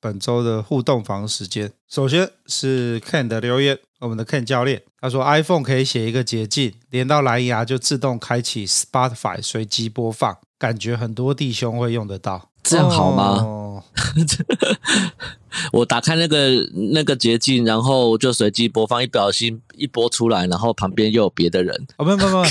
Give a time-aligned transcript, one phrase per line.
[0.00, 3.78] 本周的互动房时间，首先是 Ken 的留言。
[4.00, 12.48] 我们的 Ken 教练他说，iPhone 可以写一个捷径，连到蓝牙就自动开启 Spotify 随机播放，感觉很多弟兄会用得到。
[12.62, 13.42] 这样好吗？
[13.42, 13.82] 哦、
[15.72, 16.50] 我打开那个
[16.92, 21.86] 那个捷径，然后就随机播放，一不小心一播出来，然后旁边又有别的人。
[21.96, 22.42] 哦，不不不，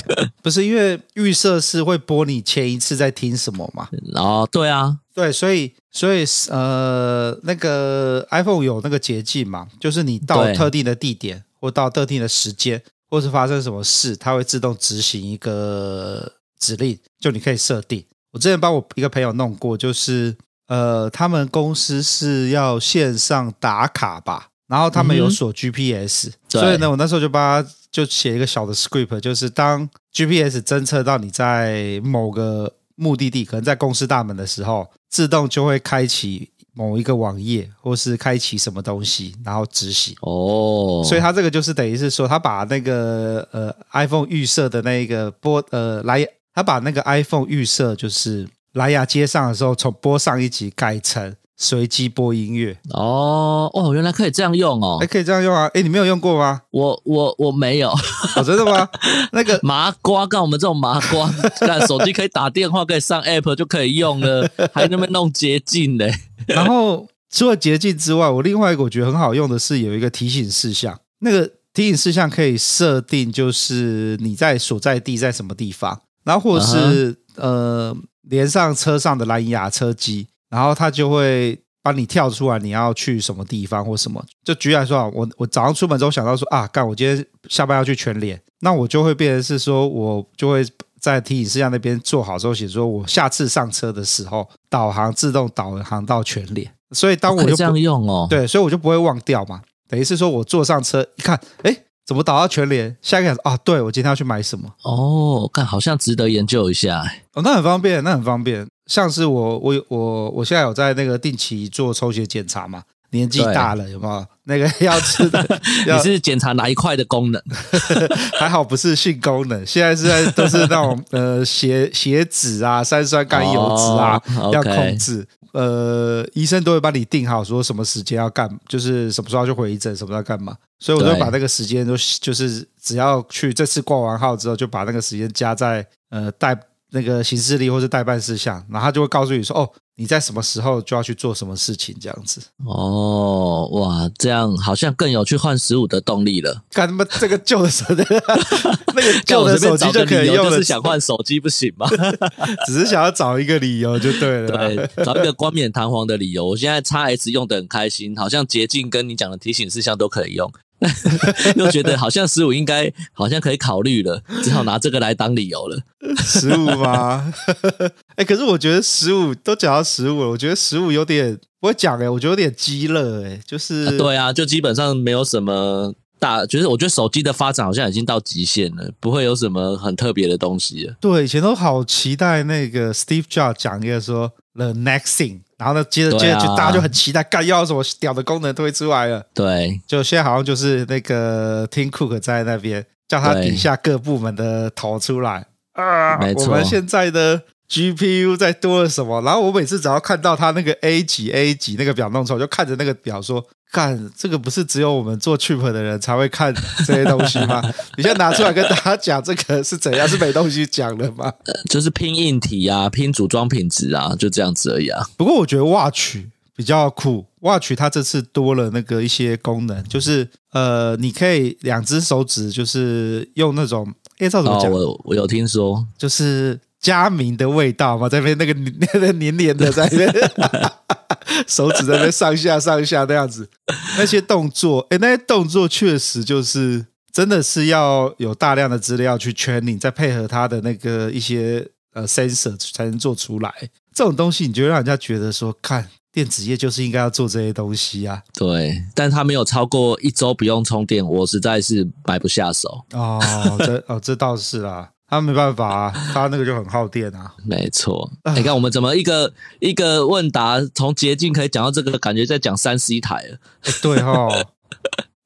[0.43, 3.87] 不是因为预设是会播你前一次在听什么嘛？
[4.15, 18.05] 哦，对啊，对，所以所以呃，那个 iPhone 有那个捷径嘛，就是你到特定的地点或到特定的时间，或是发生什么事，它会自动执行一个指令，就你可以设定。
[18.31, 40.15] 我之前帮我一个朋友弄过，就是呃，他们公司是要线上打卡吧，然后他们有锁 GPS，嗯，所以呢，我那时候就帮他就写一个小的 script，就是当 GPS 侦测到你在某个目的地，可能在公司大门的时候，自动就会开启某一个网页，或是开启什么东西，然后执行。
[40.21, 46.25] 哦，所以它这个就是等于是说，它把那个呃 iPhone 预设的那个播呃来。
[46.51, 52.75] 它把那个 iPhone 预设就是蓝牙接上的时候，从播上一集改成随机播音乐。
[52.91, 55.69] 哦哦，原来可以这样用哦，还可以这样用啊？
[55.73, 56.61] 哎，你没有用过吗？
[56.71, 57.91] 我我我没有，
[58.35, 58.87] 哦，真的吗？
[59.33, 61.29] 那个麻瓜，干我们这种麻瓜，
[61.59, 66.11] 干手机可以打电话，可以上 App 就可以用了，还那么弄捷径嘞。
[66.47, 76.01] 然后除了捷径之外，我另外一个我觉得很好用的是有一个提醒事项，那个提醒事项可以设定，就是你在所在地在什么地方。
[76.23, 77.41] 然后或者是、uh -huh.
[77.41, 77.97] 呃
[78.29, 84.23] 连上车上的蓝牙车机，然后它就会帮你跳出来你要去什么地方或什么。
[84.43, 90.65] 就举例来说啊，我我早上出门之后想到说啊，干我今天下班要去全联，那我就会变成是说我就会
[90.99, 96.69] 在提醒事项那边做好之后写说，我下次上车的时候导航自动导航到全联。
[96.91, 99.61] 所以当我就这样用哦，对，所以我就不会忘掉嘛。
[99.87, 101.83] 等于是说我坐上车一看，哎。
[102.09, 102.97] 怎么导到全联？
[103.03, 104.67] 下一个啊，对，我今天要去买什么？
[104.81, 107.03] 哦，看好像值得研究一下。
[107.35, 108.67] 哦，那很方便，那很方便。
[108.89, 112.83] 像是我，我，我，我现在有在那个定期做抽血检查嘛？
[113.11, 115.61] 年纪大了，有没有那个 要吃的？
[115.87, 117.41] 你是检查哪一块的功能？
[118.39, 125.25] 还好不是性功能，现在是在都是那种呃血血脂啊、三酸甘油脂啊、哦、要控制。
[125.51, 130.55] 呃，医生都会帮你定好，说什么时间要干，就是什么时候要去回诊，什么时候要干嘛。
[130.77, 136.55] 所以我就把那个时间都，就是只要去这次挂完号之后，就把那个时间加在呃待
[136.91, 139.69] 那个行事历或是代办事项，然后他就会告诉你说，哦。
[139.99, 146.63] 你在什么时候就要去做什么事情，这样子哦，哇，这样好像更有去换十五的动力了。
[146.71, 148.01] 干他妈这个旧的手机，
[148.95, 151.85] 那个旧的手机就可以用了，就是想换手机不行吗？
[152.65, 156.47] 只是想要找一个理由就对了，对，找一个冠冕堂皇的理由。
[156.47, 160.49] 我现在 XS 用的很开心，好像捷径跟你讲的提醒事项都可以用。
[161.55, 165.77] 又觉得好像十五应该好像可以考虑了，只好拿这个来当理由了。
[166.17, 167.33] 十五吗？
[168.15, 180.95] 哎、欸，可是我觉得十五都讲到十五了，我觉得十五有点不会讲哎，我觉得有点鸡肋哎，就是、啊、对啊，就基本上没有什么大，就是我觉得手机的发展好像已经到极限了，不会有什么很特别的东西了。
[181.01, 185.39] 对，以前都好期待那个 Steve Jobs 讲一个说 The next thing。
[185.57, 189.25] 然后呢，接着接着就大家就很期待，干要什么屌的功能推出来了。
[189.33, 196.17] 对，就现在好像就是那个 Tim Cook 在那边叫他底下各部门的头出来啊。
[196.17, 199.21] 没错，我们现在的 GPU 在多了什么？
[199.21, 203.45] 然后我每次只要看到他那个 A 几 A 几那个表弄出来，就看着那个表说。
[203.71, 206.51] 干，这个不是只有我们做 chip 的人才会看
[206.85, 207.61] 这些东西吗？
[207.97, 210.07] 你现在拿出来跟大家讲这个是怎样？
[210.07, 211.31] 是没东西讲的吗？
[211.69, 215.05] 就是拼硬体啊，拼组装品质啊，就这样子而已啊。
[215.15, 216.17] 不过我觉得 Watch
[216.55, 224.71] 比较酷，Watch 它这次多了那个一些功能，就是呃，你可以两只手指就是用那种，哎，照怎么讲？
[224.71, 228.53] 哦，我我有听说，就是佳明的味道嘛，在那边那个
[228.93, 230.31] 那个黏黏的在那边。
[231.47, 233.49] 手指在那上下上下那样子，
[233.97, 243.53] 那些动作，哎，那些动作确实就是真的是要有大量的资料去 training，再配合他的那个一些呃 sensor 才能做出来。
[243.93, 248.21] 这种东西，你就让人家觉得说，看电子业就是应该要做这些东西啊。
[248.33, 252.85] 对，但他没有超过一周不用充电，我实在是买不下手。
[252.93, 253.19] 哦，
[253.59, 254.89] 这哦这倒是啦。
[255.09, 257.33] 他没办法啊，他那个就很耗电啊。
[257.43, 263.37] 没错，你看我们怎么一个一个问答，从捷径可以讲到这个，感觉在讲三 C 台了。
[263.81, 264.45] 对齁，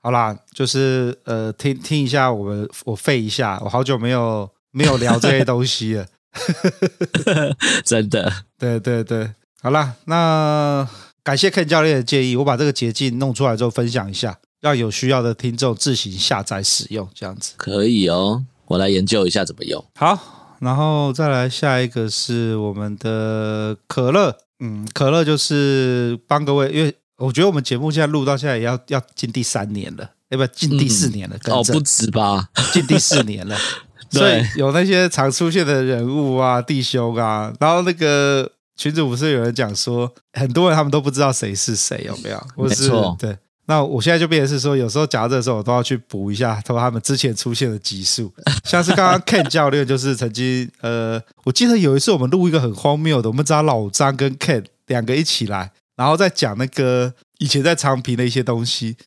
[0.02, 6.06] 好啦，就是呃，听听一下我们，我废一下，我好久没有没有聊这些东西了。
[7.84, 9.32] 真的，对对对，
[9.62, 10.88] 好啦，那
[11.24, 18.46] 感谢 Ken 教练的建议，我把这个捷径弄出来之后分享一下，让有需要的听众自行下载使用，这样子可以哦。
[18.66, 19.84] 我来研究一下怎么用。
[19.96, 24.38] 好，然后再来下一个是我们的可乐。
[24.60, 31.38] 嗯，可乐就是帮各位，因为我觉得我们节目现在录到现在也要要进第三年了，要不要进第四年了？
[31.44, 33.58] 嗯、哦，不止吧，进第四年了。
[34.10, 42.40] 所以有那些常出现的人物啊，弟兄啊，然后那个群主不是有人讲说，很多人他们都不知道谁是谁，有没有？
[42.56, 43.36] 没错，对。
[43.66, 48.30] 那我现在就变成是说，有时候讲到这个时候，我都要去补一下他们之前出现的集数，
[48.66, 58.98] 像是刚刚 Ken 教练就是曾经，呃，我记得有一次我们录一个很荒谬的，我们找老张跟 Ken 两个一起来，然后再讲那个以前在长平的一些东西，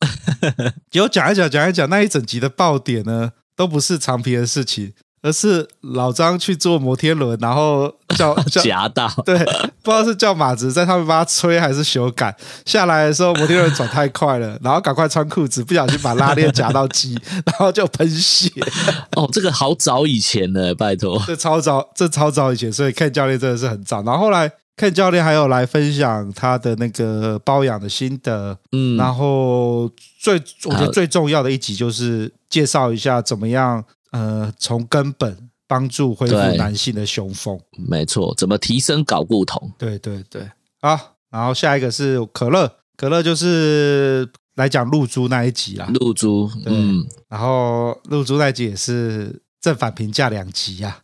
[0.91, 4.94] 结果讲一讲讲一讲，那一整集的爆点呢，都不是长平的事情。
[5.22, 9.36] 而是老张去坐摩天轮，然后叫 叫夹到，对，
[9.82, 12.36] 不知道是叫马子在他们帮他吹还是修改。
[12.64, 18.48] 下来的时候摩天轮转太快了， 然后赶快穿裤子，不小心把拉链夹到鸡， 然后就喷血。
[19.16, 24.02] 哦，这个好早以前了，拜托，这超早，这超早以前，所以 Ken 教练真的是很早。
[24.02, 29.90] 然后后来 Ken 教练还有来分享他的那个包养的心得，嗯，然后
[30.20, 30.34] 最
[30.66, 33.82] 我觉得最重要的一集就是介绍一下怎么样。
[34.12, 38.35] 呃，从根本帮助恢复男性的雄风，没错。
[38.37, 39.73] 怎么提升睾固酮？
[39.79, 40.49] 对对对，
[40.81, 41.14] 好。
[41.29, 45.91] 然后下一个是可乐，可乐就是来讲露珠那一集啦。
[45.94, 47.05] 露珠，嗯。
[47.29, 51.03] 然后露珠那一集也是正反评价两极呀。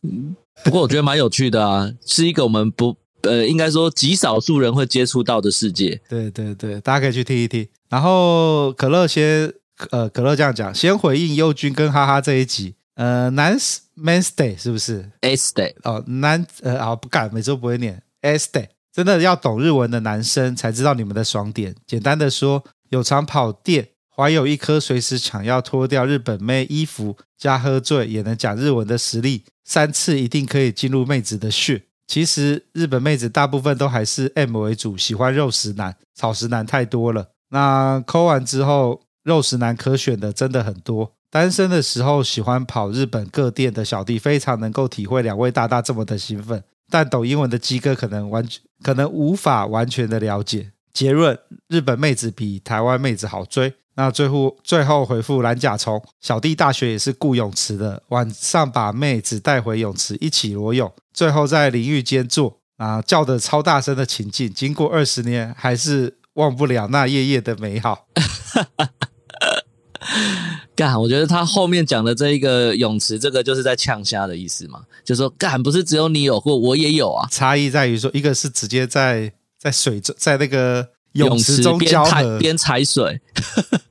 [0.65, 6.01] 不过我觉得蛮有趣的啊， 是一个我们不呃，应该说极少数人会接触到的世界。
[6.09, 7.69] 对对对，大家可以去听一听。
[7.91, 9.53] 然后可乐先，
[9.91, 12.77] 呃，可乐这样讲，先回应优君跟哈哈这一集。
[12.95, 13.59] 呃，男
[13.97, 21.75] man's day 是不是？S day 哦，男呃，啊不敢，每周不会念 S day，真的要懂日文的男生才知道你们的爽点。
[21.87, 31.83] 简单的说，有常跑店，怀有一颗随时想要脱掉日本妹衣服加喝醉也能讲日文的实力，三次一定可以进入妹子的穴。
[32.07, 37.31] 其实日本妹子大部分都还是 M 为主，喜欢肉食男，草食男太多了。
[37.49, 41.15] 那抠完之后，肉食男可选的真的很多。
[41.33, 50.73] 单身的时候喜欢跑日本各店的小弟非常能够体会两位大大这么的兴奋，但懂英文的鸡哥可能完全可能无法完全的了解。
[50.93, 51.39] 结论：
[51.69, 53.73] 日本妹子比台湾妹子好追。
[53.95, 68.07] 那最后最后回复蓝甲虫小弟大学也是雇泳池的，晚上把妹子带回泳池一起裸泳，最后在淋浴间做啊叫的超大声的情境，经过二十年还是忘不了那夜夜的美好。
[70.83, 77.29] 干，我觉得他后面讲的这一个泳池，这个就是在呛虾的意思嘛，就说干不是只有你有或，我也有啊。
[77.31, 83.21] 差异在于说，一个是直接在在水中，在那个泳池中交合边踩水，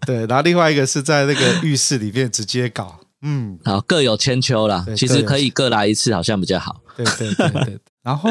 [0.06, 4.86] 对，然后另外一个是在那个浴室里面直接搞，嗯， 好，各有千秋啦。
[4.98, 6.82] 其实可以各来一次，好像比较好。
[6.98, 7.80] 对对对对。
[8.04, 8.30] 然后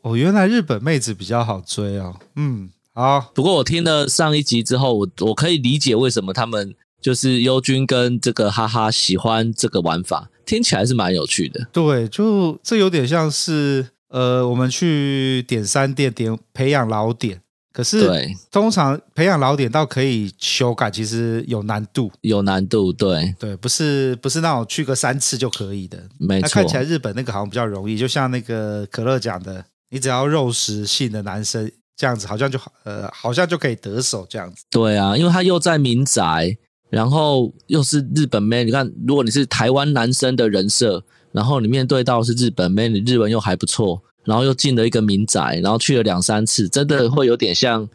[0.00, 2.16] 哦，原来日本妹子比较好追哦。
[2.36, 3.30] 嗯，好。
[3.34, 6.74] 不过我听了上一集之后，我我可以理解为什么他们。
[7.00, 11.66] 就是优君跟这个哈哈喜欢这个玩法，听起来是蛮有趣的。
[11.72, 17.40] 对，就这有点像是呃，我们去点三店点培养老点，
[17.72, 22.92] 可是对通常培养老点到可以修改，其实有难度，有难度。
[22.92, 26.02] 对对，不是不是那种去个三次就可以的。
[26.18, 34.64] 没错，那看起来日本那个好像比较容易，就像那个可乐讲的，你只要肉食性的男生这样子，好像就呃，好像就可以得手这样子。
[34.68, 36.56] 对啊，因为他又在民宅。
[36.90, 41.02] 然后又是日本妹，你看，如果你是台湾男生的人设，
[41.32, 47.86] 然后你面对到是日本妹，你日文又还不错，然后又进了一个民宅，然后去了两三次，真的会有点像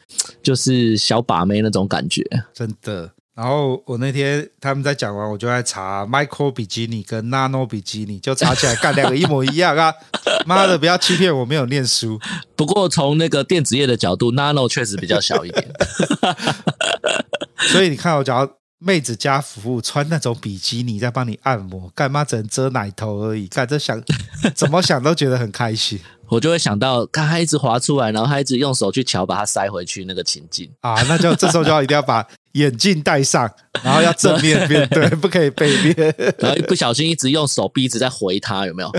[0.44, 2.24] 就是小把妹那种感觉，
[2.54, 3.12] 真的。
[3.36, 9.92] 然后我那天他们在讲完，我就在查 micro 比基尼跟 nano 比基尼，就查起来干两个一模一样啊！
[10.46, 12.20] 妈的，不要欺骗我，没有念书。
[12.56, 15.68] 不过从那个电子业的角度，nano 确实比较小一点，
[17.72, 18.48] 所以你看我讲。
[18.86, 23.48] 妹子家服务穿那种比基尼在帮你按摩，干嘛只能遮奶头而已？
[23.48, 24.02] 干这想
[24.54, 26.00] 怎么想都觉得很开心。
[26.28, 33.50] 我就会想到，看他一直滑出来，然后他一直用手去瞧，把它塞回去那个情境啊，那就这时候就要一定要把眼镜戴上，
[33.84, 35.96] 然后要正面面 对，不可以背面，
[36.40, 38.92] 然后一不小心一直用手臂一直在回他，有没有？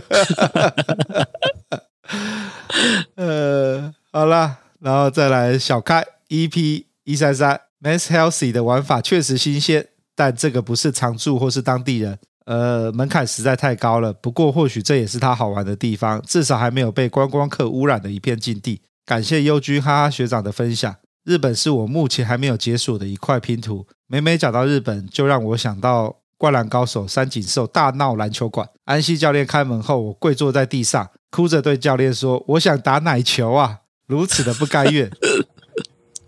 [3.16, 9.86] 呃，好了，然后再来小开 EP 一三三 Mass Healthy 的玩法确实新鲜，
[10.16, 12.18] 但这个不是常驻或是当地人。
[12.46, 14.10] 呃，门槛实在太高了。
[14.10, 18.80] 不过，或许这也是它好玩的地方，至少还没有被观光客污染的一片禁地。
[19.04, 20.96] 感谢优居哈哈学长的分享。
[21.24, 23.86] 日本是我目前还没有解锁的一块拼图。
[24.06, 26.06] 每每讲到日本，就让我想到
[26.38, 28.66] 《灌篮高手》三井寿大闹篮球馆。
[28.84, 35.10] 安西教练开门后，我跪坐在地上，哭着对教练说：“我想打奶球啊！”如此的不甘愿。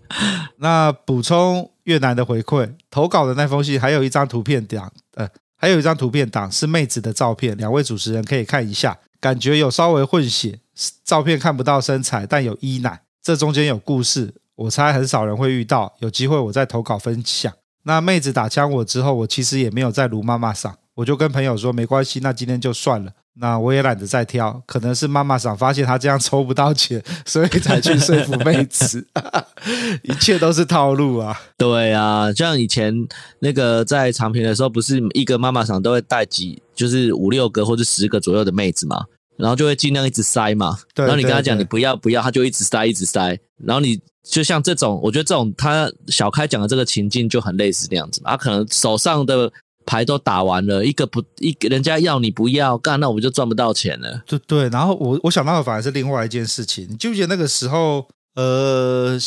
[0.57, 5.27] 那补充越南的回馈，投稿的那封信还有一张图片档，呃。
[5.59, 10.59] 还有一张图片档是妹子的照片，两位主持人可以看一下，感觉有稍微混血，
[11.03, 17.51] 照片看不到身材，但有一奶，这中间有故事，我猜很少人会遇到，有机会我再投稿分享。
[17.85, 23.11] 那妹子打枪我之后，我其实也没有在卢妈妈上，我就跟朋友说没关系，那今天就算了。
[23.39, 29.07] 那我也懒得再挑，可能是妈妈桑发现他这样抽不到钱，所以才去说服妹子，
[30.01, 31.39] 一切都是套路啊！
[31.55, 32.91] 对啊，像以前
[33.41, 39.05] 那个在长平的时候，不是一个妈妈桑都会带几，就是五六个或者十个左右的妹子嘛，
[39.37, 40.75] 然后就会尽量一直塞嘛。
[40.95, 43.37] 对，然后你跟他讲你不要不要，他就一直塞一直塞。
[43.63, 49.53] 然后你就像这种，我觉得这种他小开讲的这个情境就很类似那样子嘛，他可能手上的。
[49.87, 54.21] 牌都打完了，一个不一个人家要你不要干，那我们就赚不到钱了。
[54.27, 56.85] 对对，然后我我想到的反而是另外一件事情。
[56.89, 59.17] 你记不记得那个时候，呃，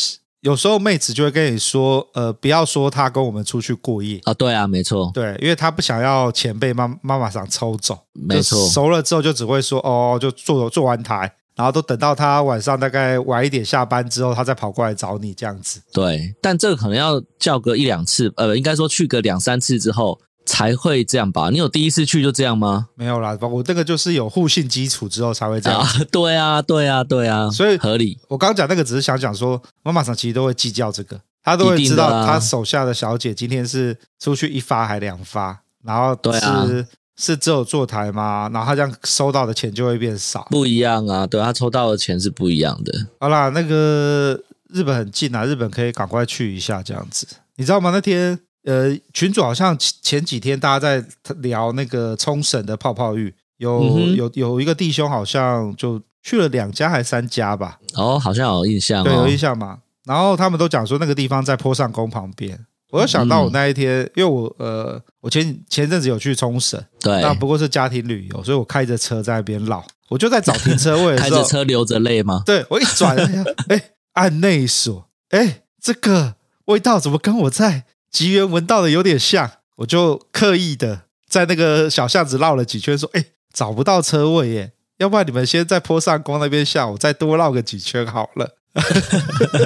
[0.42, 4.34] 有时候妹子就会跟你说，呃，不要说她跟我们出去过夜啊。
[4.34, 7.98] 对啊，没错，对，因为她不想要钱被妈妈妈桑抽走。
[8.12, 15.80] 没错，熟了之后就只会说哦，就做做完台，然后都等到她晚上大概晚一点下班之后，她再跑过来找你这样子。
[15.90, 20.20] 对，但这个可能要叫个一两次，呃，应该说去个两三次之后。
[20.50, 21.48] 才会这样吧？
[21.50, 22.88] 你有第一次去就这样吗？
[22.96, 25.80] 没有啦，我这个就是有互信基础之后才会这样。
[25.80, 28.18] 啊，对啊，对啊，对啊，所以合理。
[28.26, 36.68] 我刚刚讲那个只是想讲说，妈妈上其实都会计较这个，他都会知道他手下的小姐今天是出去一发还两发，然后是对啊，
[37.16, 38.50] 是只有坐台吗？
[38.52, 41.24] 然后他这样收到的钱就会变少，不一样啊。
[41.28, 43.06] 对，他抽到的钱是不一样的。
[43.20, 44.36] 好啦，那个
[44.70, 47.92] 日本很近啊，日本可以赶快去一下这样子，你知道吗？
[47.92, 48.40] 那天。
[48.64, 51.04] 呃，群主好像前几天大家在
[51.38, 57.78] 聊那个冲绳的泡泡浴，有、嗯、有有一个弟兄好像就去了两家还是三家吧？
[57.94, 59.78] 哦，好像有印象、哦，对，有印象嘛。
[60.04, 62.66] 然后他们都讲说那个地方在坡上宫旁边。
[62.90, 72.42] 我又想到我那一天，嗯、因为我呃，我前前阵子有去冲绳，对，那不过是家庭旅游，所以我开着车在那边绕，我就在找停车位的 时候，开着车流着泪吗？
[72.44, 73.16] 对，我一转，
[73.68, 77.84] 哎，按内锁，哎，这个味道怎么跟我在？
[78.10, 88.56] 吉原闻到的有点像，我就刻意的在那个小巷子绕了几圈，说：“哎，找不到车位耶，要不然你们先在坡上宫那边下，我再多绕个几圈好了。”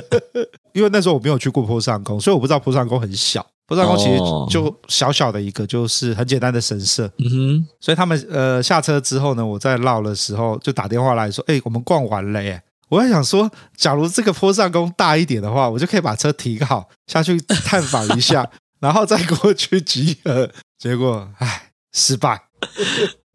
[0.73, 3.45] 因为那时候我没有去过坡上宫，所以我不知道坡上宫很小。
[3.67, 4.19] 坡上宫其实
[4.51, 7.11] 就小小的一个，就是很简单的神社。
[7.19, 12.63] 嗯哼，所以他们呃下车之后呢，我在绕的时候就打电话来说：“哎，我们逛完了耶。”
[12.95, 18.49] 我还想说，假如这个坡上宫大一点的话，我就可以把车停好下去探访一下，
[18.79, 20.49] 然后再过去集合。
[20.79, 22.41] 结果，唉，失败。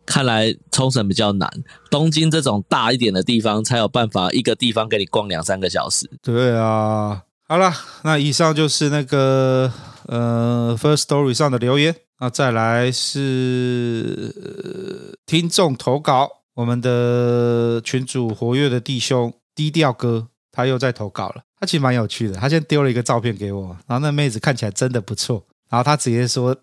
[0.06, 1.50] 看来冲绳比较难，
[1.92, 6.10] 东京这种大一点的地方才有办法一个地方给你逛两三个小时。
[6.24, 7.74] 对啊，好了，
[8.04, 9.72] 那以上就是那个
[10.08, 11.94] 呃，First Story 上的留言。
[12.22, 19.34] 那再来是、呃、听众投稿，我们的群主活跃的弟兄。
[19.60, 21.44] 低调哥，他又在投稿了。
[21.60, 22.36] 他其实蛮有趣的。
[22.36, 25.46] 他先丢了一个照片给我，然后那妹子看起来真的不错。
[25.70, 26.56] 然后他直接说，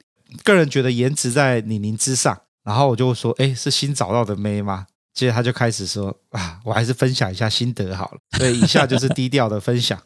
[0.42, 2.40] 个人觉得颜值在李宁之上。
[2.64, 4.86] 然后我就说，哎，是新找到的妹吗？
[5.12, 8.18] 接着他就开始说，啊，我还是分享一下心得好了。
[8.38, 10.00] 所以以下就是低调的分享。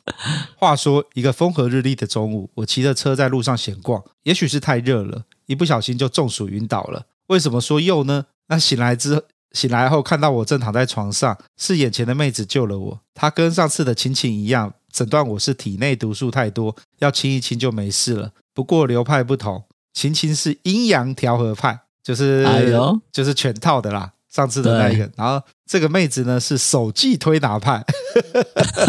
[0.56, 7.06] 话说，一个风和日丽的中午，我骑着车在路上闲逛，也许是太热了，一不小心就中暑晕倒了。
[7.28, 8.26] 为什么说又呢？
[8.48, 9.22] 那醒来之后。
[9.52, 13.00] 醒来后看到我正躺在床上，是眼前的妹子救了我。
[13.14, 18.30] 她跟上次的晴晴一样，诊断我是体内毒素太多，要清一清就没事了。
[18.54, 24.12] 不过流派不同，晴晴是阴阳调和派，就是、哎、呦就是全套的啦。
[24.28, 27.84] 上次的那一个，然后这个妹子呢是手技推拿派。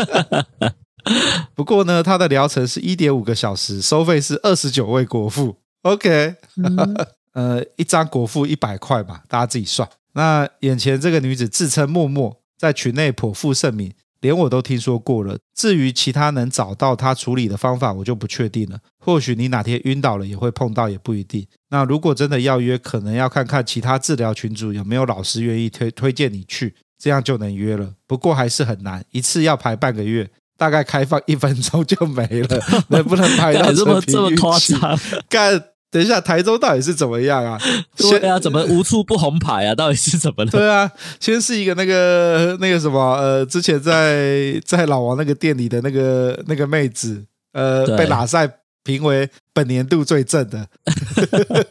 [1.56, 5.56] 不过呢，她的疗程是一点五个小时，收费是二十九位国父。
[5.82, 6.96] OK，、嗯、
[7.34, 9.89] 呃，一张国父一百块嘛，大家自己算。
[10.13, 15.38] 那眼前这个女子自称默默，在群内颇负盛名，连我都听说过了。
[15.56, 18.80] 至于其他能找到她处理的方法，我就不确定了。
[19.00, 21.48] 或许你哪天晕倒了也会碰到，也不一定。
[21.70, 27.94] 那如果真的要约，可能要看看其他治疗群组有没有老师愿意推推荐你去，这样就能约了。
[28.06, 35.00] 不过还是很难，一次要排半个月，大概开放一分钟就没了， 能不能排到这么这么夸张？
[35.30, 35.71] 干。
[35.91, 37.60] 等一下，台中到底是怎么样啊？
[37.98, 39.75] 对啊，怎么无处不红牌啊？
[39.75, 40.50] 到底是怎么了？
[40.50, 48.50] 对啊，先是一个那个那个什么呃，之前在在老王那个店里的那个那个妹子，呃，被喇赛
[48.83, 50.65] 评为本年度最正的。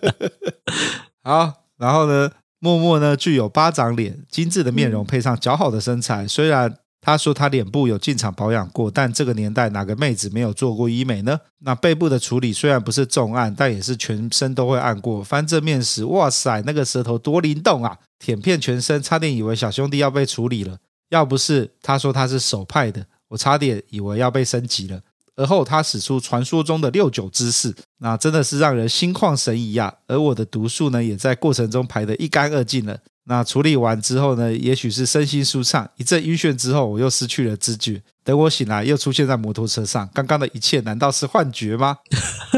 [1.24, 6.76] 好，然后呢，默默呢具有巴掌脸、精致的面容，配上姣好的身材，虽然。
[7.02, 11.40] 他说他脸部有进场保养过，但这个年代哪个妹子没有做过医美呢？
[11.60, 15.24] 那背部的处理虽然不是重按，但也是全身都会按过。
[15.24, 17.96] 翻正面时，哇塞，那个舌头多灵动啊！
[18.18, 20.76] 舔遍全身，差点以为小兄弟要被处理了。
[21.08, 25.00] 要不是他说他是手派的，我差点以为要被升级了。
[25.36, 29.94] 而后他使出传说中的六九姿势，那真的是让人心旷神怡啊！
[30.06, 32.98] 而我的毒素呢，也在过程中排得一干二净了。
[33.30, 38.02] 那处理完之后呢，也许是身心舒畅，一阵晕眩之后，我又失去了知觉。
[38.24, 40.10] 等我醒来，又出现在摩托车上。
[40.12, 41.98] 刚刚的一切难道是幻觉吗？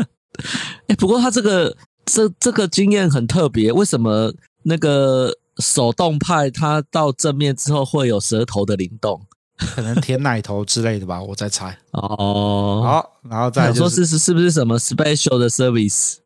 [0.88, 1.76] 哎，不过他这个
[2.06, 9.20] 这这个经验很特别，为什么那个手动派他到正面之后会有舌头的灵动？
[9.58, 11.76] 可能舔奶头之类的吧，我在猜。
[11.92, 16.16] 哦，好，然后再、就是、说是是是不是什么 special 的 service？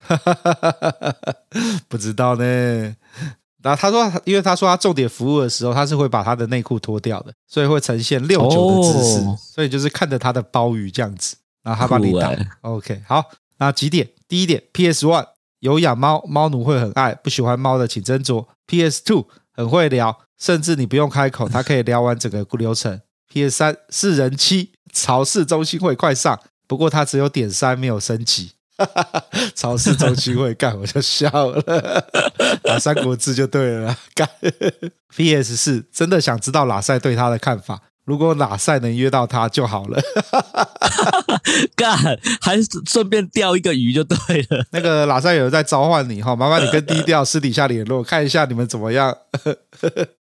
[1.90, 2.94] 不知道呢。
[3.66, 12.28] 然后他说，因为他说他重点服务的时候，他是会把他的内裤脱掉的，所以会呈现六九的姿势，哦、所以就是看着他的鲍鱼这样子，然后他帮你打。
[12.28, 13.24] 欸、OK，好，
[13.58, 14.08] 那几点？
[14.28, 15.26] 第一点，PS One
[15.58, 18.46] 有养猫，猫奴会很爱；不喜欢猫的请斟酌。
[18.68, 23.00] PS Two 很会聊，甚至你不用开口，他可以聊完整个流程。
[23.28, 28.52] PS 三四人七，潮市中心会快上，不过它只有点三，没有升级。
[29.54, 31.62] 超市中心会干，我就笑了。
[32.62, 34.28] 打三国志就对了，干。
[35.14, 40.00] PS 四真的想知道喇赛对他的看法，如果喇赛能约到他就好了。
[41.74, 41.96] 干，
[42.40, 44.66] 还顺便钓一个鱼就对了。
[44.72, 49.16] 那个喇赛有人在召唤你哈，麻烦你跟低调私底下联络，看一下你们怎么样，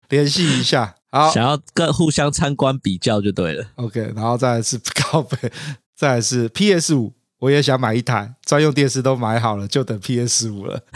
[0.09, 0.97] 联系一下。
[1.13, 3.65] 好，想要跟互相参观比较就对了。
[3.77, 5.53] OK，然后再来是靠北，
[5.97, 7.13] 再来是 PS 五。
[7.41, 10.81] 我也想买一台专用电视，都买好了，就等 PS 五了。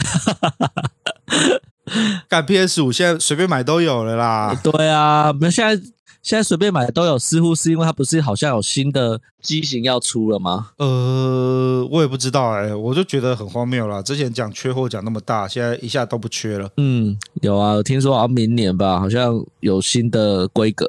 [2.27, 4.59] 干 PS 五现在随便买都有了啦。
[4.63, 5.75] 对啊，我们现在
[6.21, 10.71] 现在随便买都有，似乎是因为它不是好像有新的机型要出了吗？
[10.77, 14.01] 呃，我也不知道哎、欸，我就觉得很荒谬啦。
[14.01, 16.69] 之前讲缺货讲那么大，现在一下都不缺了。
[16.77, 20.87] 嗯，有啊，我听说好像明年吧，好像有新的规格。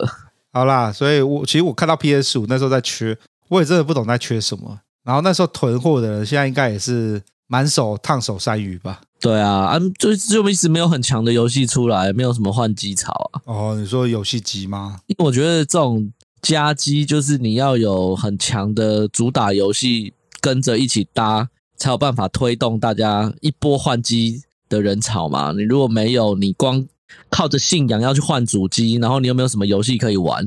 [0.52, 4.80] 好啦，所以我其实我看到 PS 五那时候在缺，我也真的不懂在缺什么。
[5.06, 9.00] 然后那时候囤货的人，现在应该也是满手烫手山芋吧？
[9.20, 13.40] 对啊，啊，就就一直没有很强的游戏出来，没有什么换机潮啊。
[13.44, 14.98] 哦，你说游戏机吗？
[15.06, 25.52] 因为我觉得这种加机就是你要有很强的主打游戏跟着一起搭，才有办法推动大家一波换机的人潮嘛。
[25.52, 26.84] 你如果没有，你光
[27.30, 30.46] 靠着信仰要去换主机，然后你又没有什么游戏可以玩。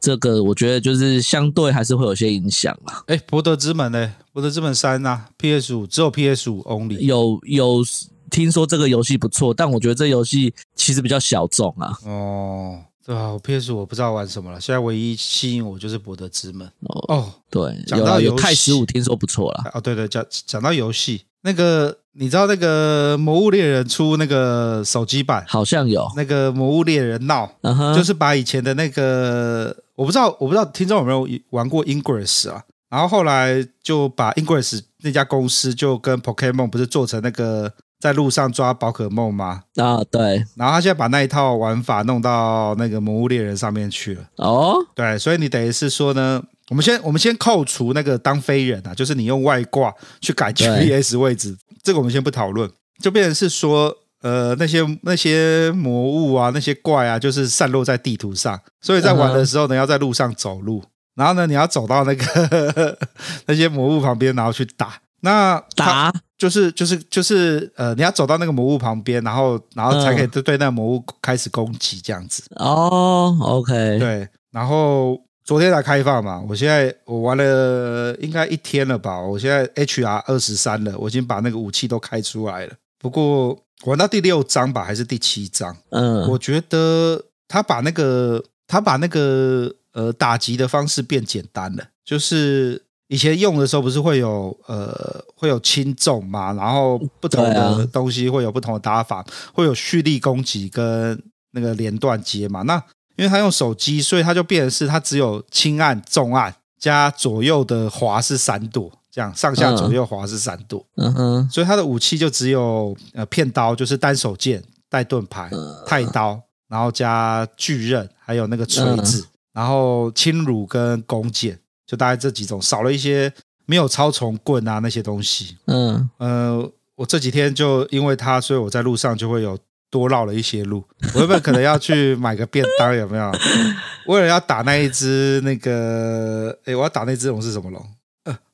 [0.00, 3.02] 这个我觉得就是相对还是会有些影响啊。
[3.06, 4.14] 哎，博德之门呢？
[4.32, 6.98] 博德之门三啊，PS 五只有 PS 五 only。
[6.98, 7.84] 有有
[8.30, 11.96] 听说这个游戏不错，但我觉得这游戏其实比较小众啊。
[12.04, 14.60] 哦，对啊，我 PS 五我不知道玩什么了。
[14.60, 16.66] 现在唯一吸引我就是博德之门。
[16.80, 19.70] 哦，哦对，讲到有泰十五听说不错啦。
[19.74, 29.76] 哦，对对，讲讲到游戏，那个你知道那个《魔物猎人》出那个手机版，好像有那个《魔物猎人闹》uh 就是把以前的那个。
[29.96, 32.62] 我不知道，我不知道听众有没有玩过 Ingress 啊？
[32.90, 39.62] 然后后来就把 Ingress 那家公司就跟 Pokemon 不是做成那个在路上抓宝可梦吗？
[39.76, 40.44] 啊，对。
[40.54, 44.22] 然后他现在把那一套玩法弄到那个魔物猎人上面去了。
[44.36, 53.96] 哦，对，所以你等于是说呢，我们先我们先扣除那个当飞人啊，就是你用外挂去改 GPS 位置，对这个我们先不讨论，就变成是说。
[54.22, 60.82] 呃，那些那些魔物啊，那些怪啊，就是散落在地图上，所以在玩的时候呢，要在路上走路，
[61.14, 62.98] 然后呢，你要走到那个
[63.46, 64.94] 那些魔物旁边，然后去打。
[65.20, 72.42] 那打就是就是就是呃，你要走到那个魔物旁边，然后然后才可以对对那个魔物开始攻击这样子。
[72.56, 74.26] 哦，OK，对。
[74.50, 82.74] 然后昨天才开放嘛，我现在我玩了应该一天了吧，我现在 HR 二十三了，我已经把那个武器都开出来了。
[82.98, 83.58] 不过。
[83.84, 85.76] 玩到第六章吧，还是第七章？
[85.90, 102.62] 嗯，我觉得他把那个他把那个呃打击的方式变简单了，就是以前用的时候不是会有呃会有轻重嘛，然后不同的东西会有不同的打法，会有蓄力攻击跟那个连段接嘛。
[102.62, 102.82] 那
[103.16, 110.84] 因为他用手机，所以他就变成是他只有轻按、重按加左右的滑是闪躲，这样上下左右滑是闪躲。
[110.96, 115.50] 嗯哼，所以他的武器就只有呃片刀，就是单手剑带盾牌、
[115.86, 116.40] 太刀。
[116.68, 123.32] 然后加巨刃，还有那个锤子，嗯、然后轻弩跟弓箭，就大概这几种，少了一些
[123.66, 125.56] 没有超重棍啊那些东西。
[125.66, 129.56] 嗯，呃，我这几天就因为他，所以我在路上就会有
[129.96, 130.84] 多绕了一些路。
[131.14, 133.32] 我原本可能要去买个便当，有没有？
[134.06, 137.82] 为了要打那一只那个，哎，我要打那只龙是什么龙？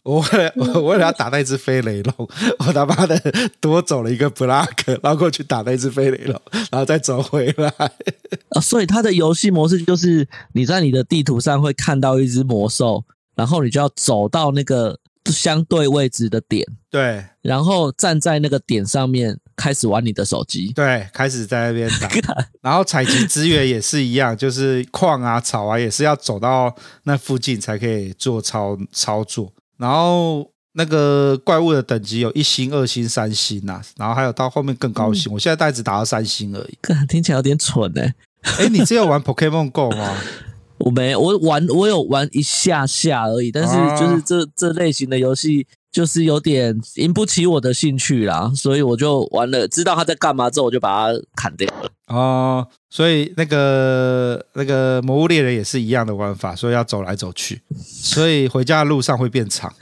[0.04, 2.14] 我为了我为了要打那只飞雷龙，
[2.58, 3.20] 我他妈的
[3.60, 7.68] 多走了一个 block，然后过去打那只飞雷龙，然后再走回来。
[8.50, 22.08] 啊，所以它的游戏模式就是你在你的地图上会看到一只魔兽，然后你就要走到那个相对位置的点，对，然后站在那个点上面开始玩你的手机，对，开始在那边打，
[22.62, 29.52] 然后采集资源也是一样，就是矿啊、草啊，也是要走到那附近才可以做操操作。
[29.76, 35.30] 然后那个怪物的等级有一星、二星、三星呐、啊，然后还有到后面更高星。
[35.30, 36.78] 嗯、我现在大概只打到三星而已。
[37.08, 38.64] 听起来有点蠢哎、欸！
[38.64, 40.16] 哎，你只有玩 Pokemon Go 吗？
[40.84, 43.50] 我没，我玩我有玩一下下而已。
[43.50, 49.68] 但是就是这、啊、这类型的游戏，就是有点引不起我的兴趣啦，所以我就玩了。
[49.68, 51.90] 知道他在干嘛之后，我就把它砍掉了。
[52.08, 59.72] 哦，所以那个那个魔物猎人也是一样的玩法，所以要走来走去，所以回家的路上会变长。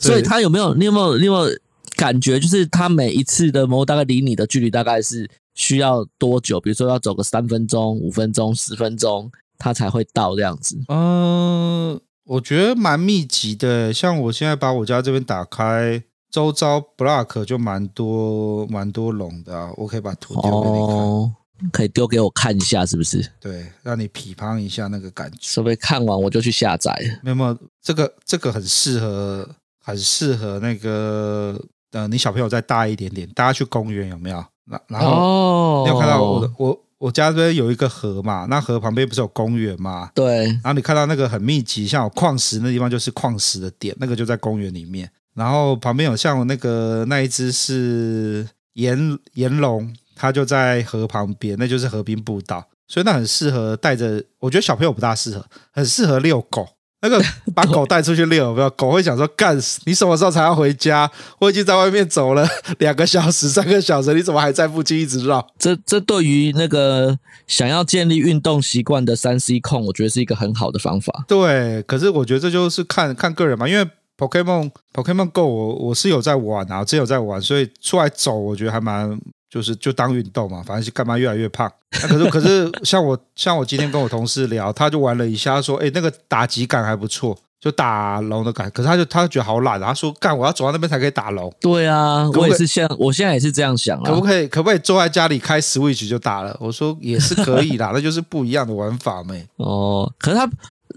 [0.00, 0.74] 所以他有没有？
[0.74, 1.18] 你有没有？
[1.18, 1.50] 你有没有
[1.96, 2.40] 感觉？
[2.40, 5.28] 就是他每一次的魔物大概离你的距离大概是
[5.60, 6.58] 需要多久？
[6.58, 10.78] 比如说要走个三分钟、五分钟、十分钟，它才会到这样子？
[10.88, 13.92] 嗯，我觉得蛮密集的。
[13.92, 16.02] 像我现在把我家这边打开。
[16.30, 21.34] 周遭 block 就蛮多蛮多龙的啊，我可以把图丢给你看，哦，
[21.72, 23.32] 可以丢给我看一下，是不是？
[23.40, 25.38] 对，让你匹乓一下那个感觉。
[25.40, 26.94] 是不是看完我就去下载？
[27.24, 29.44] 没有没有，这个这个很适合，
[29.82, 34.44] 很适合那个呃，你小朋友再大一点点，大家去公园有没有？
[34.70, 38.46] 然然后、哦、你有看到我的我我家这边有一个河嘛？
[38.48, 40.10] 那河旁边不是有公园嘛？
[40.14, 40.46] 对。
[40.46, 45.10] 然后你看到那个很密集，像有矿石那地方就是矿石的点，那个就在公园里面。
[45.34, 54.22] 然后旁边有像那个那一只是岩岩龙，它就在河旁边，那就是河滨步道，所以那很适合带着。
[54.38, 56.68] 我觉得小朋友不大适合，很适合遛狗。
[57.02, 57.22] 那个
[57.54, 58.70] 把狗带出去遛，有没有？
[58.70, 61.10] 狗会想说：“干死你什么时候才要回家？
[61.38, 62.46] 我已经在外面走了
[62.78, 71.24] 两个小时、三个小时，你怎么还在附近一直绕？”这这对于那个想要建立运动习惯的三 C 控，我觉得是一个很好的方法。
[71.26, 73.88] 对，可是我觉得这就是看看个人嘛，因为。
[74.20, 79.18] Pokemon Pokemon Go，我我是有在玩啊，真有在玩，所以出来走，我觉得还蛮
[79.50, 81.70] 就是就当运动嘛，反正是干嘛越来越胖。
[82.02, 96.56] 那可是可是 像我像我今天跟我同事聊，他就玩了一下，他说：“哎，那个打击感还不错，就打龙的感。”可是他就他就觉得好懒，他说：“干，我要走到那边才可以打龙。”对啊，我也是像我现在也是这样想啊，可不可以可不可以坐在家里开 Switch 就打了？
[96.60, 100.48] 我说也是可以啦， 那就是不一样的玩法没哦，可是他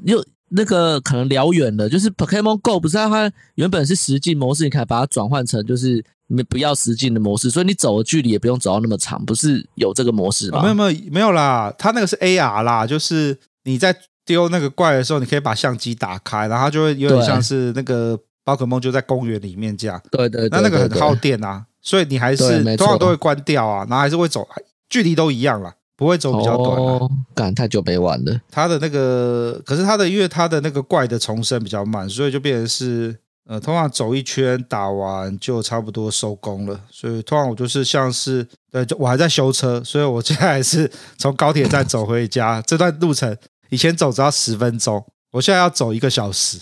[0.05, 0.23] 又。
[0.55, 10.61] 那个可能聊远了，就是 Pokemon Go 不是它原本是实际模式，你可以把它转换成就是你不要实境的模式，所以你走的距离也不用走到那么长，不是有这个模式吗？
[10.61, 20.01] 没有没有没有啦，它那个是 AR 啦，就是你在丢那个怪的时候，你可以把相机打开，然后它就会有点像是那个宝可梦就在公园里面这样。
[20.11, 24.47] 对对，对，那那个很耗电啊，所以你还是通常都会关掉啊，然后还是会走，
[24.89, 25.73] 距离都一样啦。
[25.95, 27.09] 不会走比较短，哦、
[27.55, 28.41] 太久没玩了。
[28.49, 33.15] 他的那个，可是他的，因为他的那个怪的重生比较慢，所以就变成是，
[33.45, 36.79] 呃，通常走一圈打完就差不多收工了。
[36.89, 43.35] 所以通常我就是像是，对，就我还在修车，所以我现在还是 从高铁站走回家，这段路程
[43.69, 46.57] 以前走只要十分钟，我现在要走一个小时，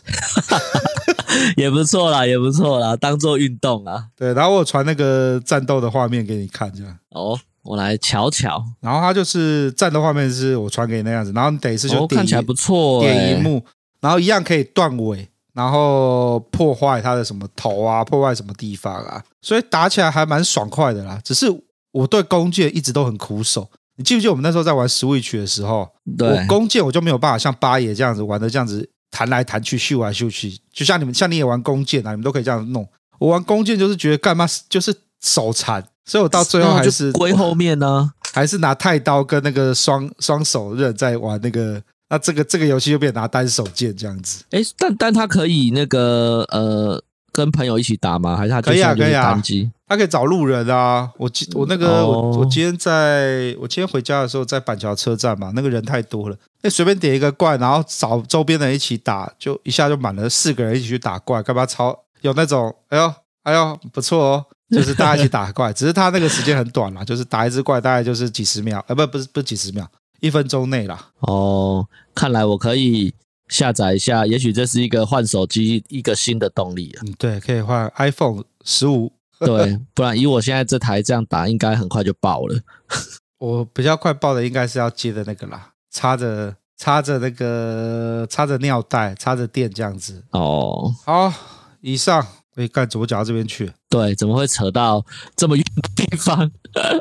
[1.58, 4.08] 也不错啦，也不错啦，当做运动啊。
[4.16, 7.40] 对，然后我传那个战斗的画面给你看，这样哦。
[7.64, 13.64] 我来瞧瞧，然后它就是战斗画面是我传给你那样子，然后你等一次就点、哦、看起来不错，点一幕，
[14.00, 21.20] 然后一样可以断尾，然后破坏他的什么头啊，破坏什么地方啊，所以打起来还蛮爽快的啦。
[21.24, 21.48] 只是
[21.92, 32.88] 我对弓箭一直都很苦手，你记不记得我们那时候在玩 Switch 的时候，我弓箭我就没有办法像八爷这样子玩的这样子弹来弹去、秀来秀去，就像你们像你也玩弓箭啊，你们都可以这样弄。
[33.20, 35.84] 我玩弓箭就是觉得干嘛 就是手残。
[36.06, 41.82] 所以我到最后还是归后面呢、啊，还是拿太刀跟那个双双手刃在玩那个？
[42.12, 44.44] 那这个这个游戏就变成拿单手剑这样子。
[44.52, 47.02] 哎，但但他可以那个呃。
[47.34, 48.36] 跟朋友一起打吗？
[48.36, 48.94] 还是他可以啊？
[48.94, 49.42] 可以啊，
[49.88, 51.10] 他可以找路人啊。
[51.18, 69.90] 我今我那个、哦、我我今天在我今天回家的时候在板桥车站嘛，那个人太多了，那随便点一个怪，然后找周边的人一起打，就一下就满了四个人一起去打怪，干嘛超有那种哎呦哎呦不错哦，就是大家一起打怪， 只是他那个时间很短啦，就是打一只怪大概就是几十秒，呃不不是不是几十秒，
[70.22, 71.10] 一分钟内啦。
[71.20, 73.14] 哦，看来我可以。
[73.50, 77.04] 下载一下，也许这是一个换手机一个新的动力啊。
[77.06, 79.12] 嗯，对，可以换 iPhone 十五。
[79.40, 82.58] 对，不然以我现在这台这样打，应该很快就爆了。
[83.40, 90.24] 我比较快爆的应该是要接的那个啦，插着插着那个插着尿袋，插着电这样子。
[90.30, 91.34] 哦，好，
[91.82, 93.70] 以上可以干左脚到这边去。
[93.90, 95.06] 对，怎么会扯到
[95.36, 96.50] 这么远的地方？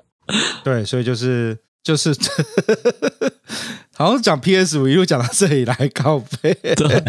[0.64, 1.56] 对，所以就是。
[1.83, 2.14] 就是，
[3.97, 7.03] 好像讲 PS 五一路讲到这里来告背， 对，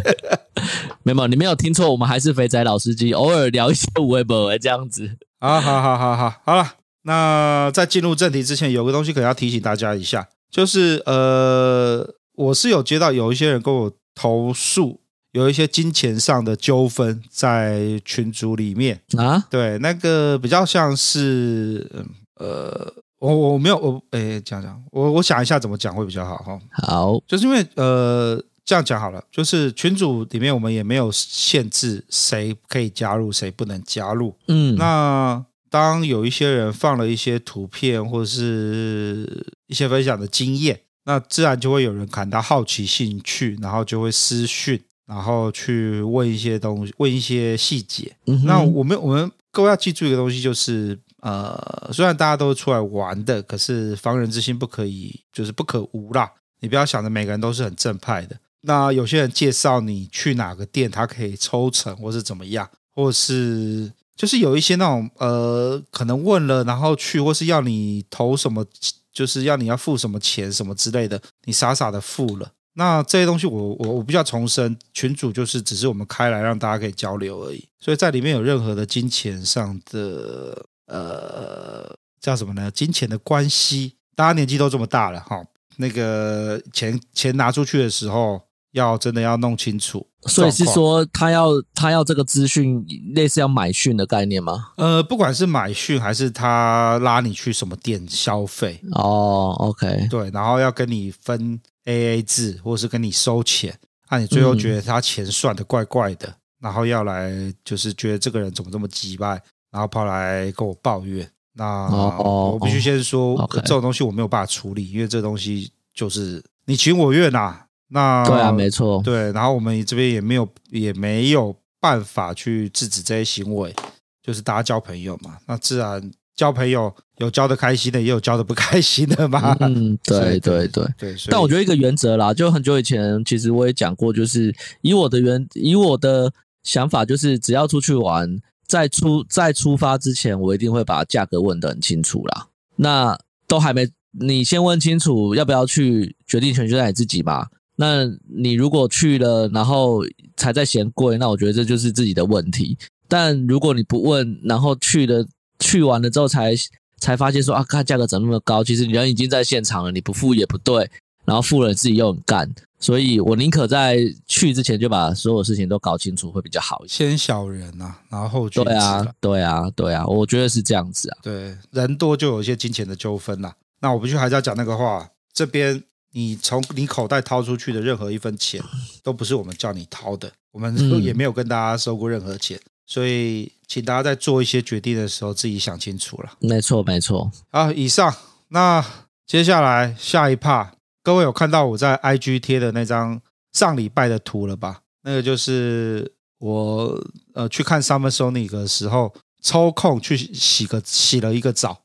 [1.04, 5.18] 没有，你没有听错，我们还是肥仔老司机，偶尔聊一些微博这样子。
[5.42, 15.02] 好好好好好，好了，那在进入正题之前，有个东西可能要提醒大家一下，就是呃，我是有接到有一些人跟我投诉，
[15.34, 21.92] 有一些金钱上的纠纷在群组里面啊，对，那个比较像是
[22.36, 22.94] 呃。
[23.22, 26.60] 我我没有我诶，讲讲我我想一下怎么讲会比较好哈。
[26.72, 34.36] 好，就是因为呃这样讲好了，就是群组里面我们也没有限制谁可以加入，谁不能加入。
[34.48, 48.16] 嗯，那当有一些人放了一些图片或者是一些分享的经验，那自然就会有人感到好奇兴趣，然后就会私讯，然后去问一些东西，问一些细节。
[48.26, 50.98] 嗯哼，那我们我们各位要记住一个东西，就是。
[51.22, 56.32] 呃，虽然大家都是出来玩的，可是防人之心不可以，就是不可无啦。
[56.60, 58.36] 你不要想着每个人都是很正派的。
[58.62, 68.66] 那有些人介绍你去哪个店，他可以抽成，或是怎么样，或是就是有一些那种呃，可能问了然后去，或是要你投什么，
[69.14, 72.52] 就是要你要付什么钱什么之类的，你傻傻的付了。
[72.74, 80.66] 那这些东西我，我我我比较重申，群主就是只是我们开来让大家可以交流而已，所以在里面有任何的金钱上的。
[80.92, 82.70] 呃，叫什么呢？
[82.70, 85.42] 金钱的关系，大家年纪都这么大了哈，
[85.78, 88.42] 那个钱钱拿出去的时候，
[88.74, 90.06] 要真的要弄清楚。
[90.28, 94.74] 所以是说，他要他要这个资讯，类似要买讯的概念吗？
[94.76, 107.32] 呃，不管是买讯还是他拉你去什么店消费哦，OK，对，然后要跟你分 AA 制，或是跟你收钱，那你最后觉得他钱算的怪怪的，嗯、然后要来
[107.66, 109.42] 就是觉得这个人怎么这么鸡掰。
[109.72, 111.88] 然后跑来跟我抱怨，那
[112.20, 117.62] 我必须先说，这种东西我没有办法处理，因为这东西就是你情我愿呐。
[117.88, 119.32] 那对啊，没错，对。
[119.32, 123.74] 然后我们这边也没有也没有办法去制止这些行为，
[124.22, 125.38] 就是大家交朋友嘛。
[125.46, 129.56] 那自然交朋友有交的开心的，也有交的不开心的嘛。
[129.60, 131.16] 嗯，对对对对。
[131.30, 136.32] 但我觉得一个原则啦，就很久以前其实我也讲过，就是以我的原以我的
[136.64, 138.40] 想法，就是只要出去玩。
[138.72, 142.48] 在出在出发之前，我一定会把价格问得很清楚啦。
[142.78, 143.86] 那都还没，
[144.18, 147.48] 你先问清楚要不要去，决定权就在你自己嘛。
[147.76, 150.06] 那你如果去了，然后
[150.38, 152.78] 才在嫌贵，那我觉得这就是自己的问题。
[153.10, 155.28] 但如果你不问，然后去了
[155.60, 156.54] 去完了之后才
[156.98, 160.90] 才发现说啊，看价格怎么那么高，其实人已经在现场了，你不付也不对，
[161.26, 162.50] 然后付了自己又很干。
[162.82, 167.08] 所以我宁可在去之前就把所有事情都搞清楚，会比较好一些。
[167.08, 168.50] 先小人呐、啊，然后。
[168.50, 171.18] 对啊，对啊，对啊，我觉得是这样子啊。
[171.22, 173.54] 对，人多就有一些金钱的纠纷呐。
[173.80, 178.62] 那我必须还是要讲那个话，这边你从你口袋掏出去的任何一分钱，
[179.04, 182.58] 都不是我们叫你掏的，我们 也没有跟大家收过任何钱。
[182.58, 186.32] 嗯、所以，请大家在做一些决定的时候，自己想清楚了。
[186.40, 187.32] 没错，没错。
[187.52, 188.14] 好，以上。
[188.50, 188.84] 那
[189.26, 190.74] 接下来下一趴。
[191.04, 193.22] 各位有看到我在 IG 贴的那张
[193.54, 194.82] 上礼拜的图了吧？
[195.04, 201.82] 那个就是我呃去看 Summer Sonic 的时候，抽空去洗个洗了一个澡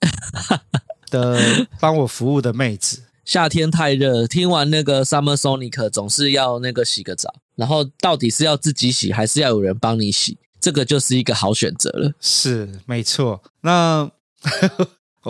[1.11, 3.05] 的帮我服务的妹子。
[3.25, 10.39] 夏天太热，听完那个 Summer Sonic 总是要那个洗个澡，然后到底是要自己洗还是要有人帮你洗？
[10.61, 12.13] 这个就是一个好选择了。
[12.21, 13.43] 是，没错。
[13.63, 14.11] 那。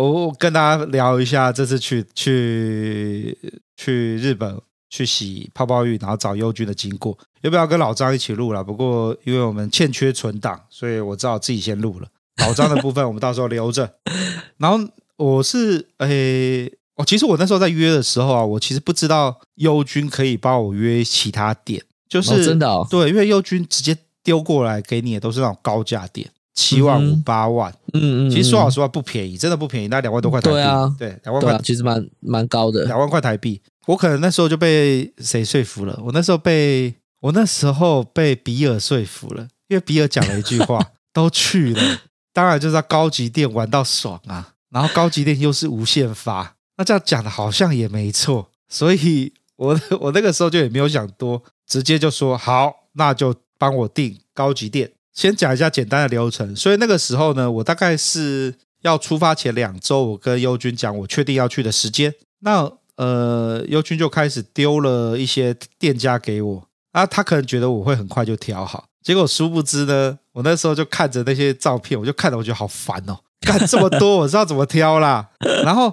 [0.02, 3.38] 我跟大家聊一下这次去去
[3.76, 8.62] 去日本去洗泡泡浴，然后找优君的经过，要不要跟老张一起录了？
[8.62, 12.06] 不过因为我们欠缺存档，所以我只好自己先录了。
[12.42, 13.90] 老张的部分我们到时候留着。
[14.58, 14.78] 然后
[15.16, 33.60] 我是诶，哦，其实我那时候在约的时候啊，我其实不知道优君可以帮我约其他店，就是、哦、真的、哦、对，因为优君直接丢过来给你的都是那种高价店，七万五、八万，嗯嗯嗯，其实说老实话不便宜，真的不便宜，那两万多块台币，对啊，对，两万块、啊、其实蛮蛮高的，两万块台币。
[33.86, 35.98] 我可能那时候就被谁说服了？
[36.04, 42.00] 我那时候被我那时候被比尔说服了，因为比尔讲了一句话： 都去了，
[42.32, 44.54] 当然就是在高级店玩到爽啊。
[44.70, 48.50] 然后高级店又是无限发，那这样讲的好像也没错。
[48.68, 54.90] 所以我 我那个时候就也没有想多，直接就说好，那就帮我订高级店。
[55.16, 56.54] 先讲一下简单的流程。
[56.54, 62.14] 所以那个时候呢，我大概是要出发前两周，我跟优君讲我确定要去的时间。
[62.40, 75.28] 那呃，优君就开始丢了一些店家给我，啊，他可能觉得我会很快就挑好，结果殊不知呢，我那时候就看着那些照片，我就看着我觉得好烦哦， 干这么多，我知道怎么挑啦。
[75.62, 75.92] 然后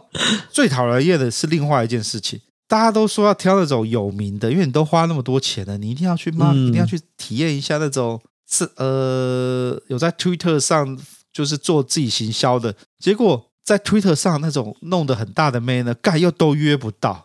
[0.49, 6.51] 最讨人厌的是另外一件事情，大家都说要挑那种有名的，因为你都花那么多钱了，你一定要去吗？
[6.53, 8.21] 嗯、一定要去体验一下那种
[8.53, 10.97] 是呃有在 Twitter 上
[11.31, 13.49] 就是做自己行销的，结果。
[13.65, 17.23] 在 Twitter 上那种弄得很大的妹呢，干又都约不到。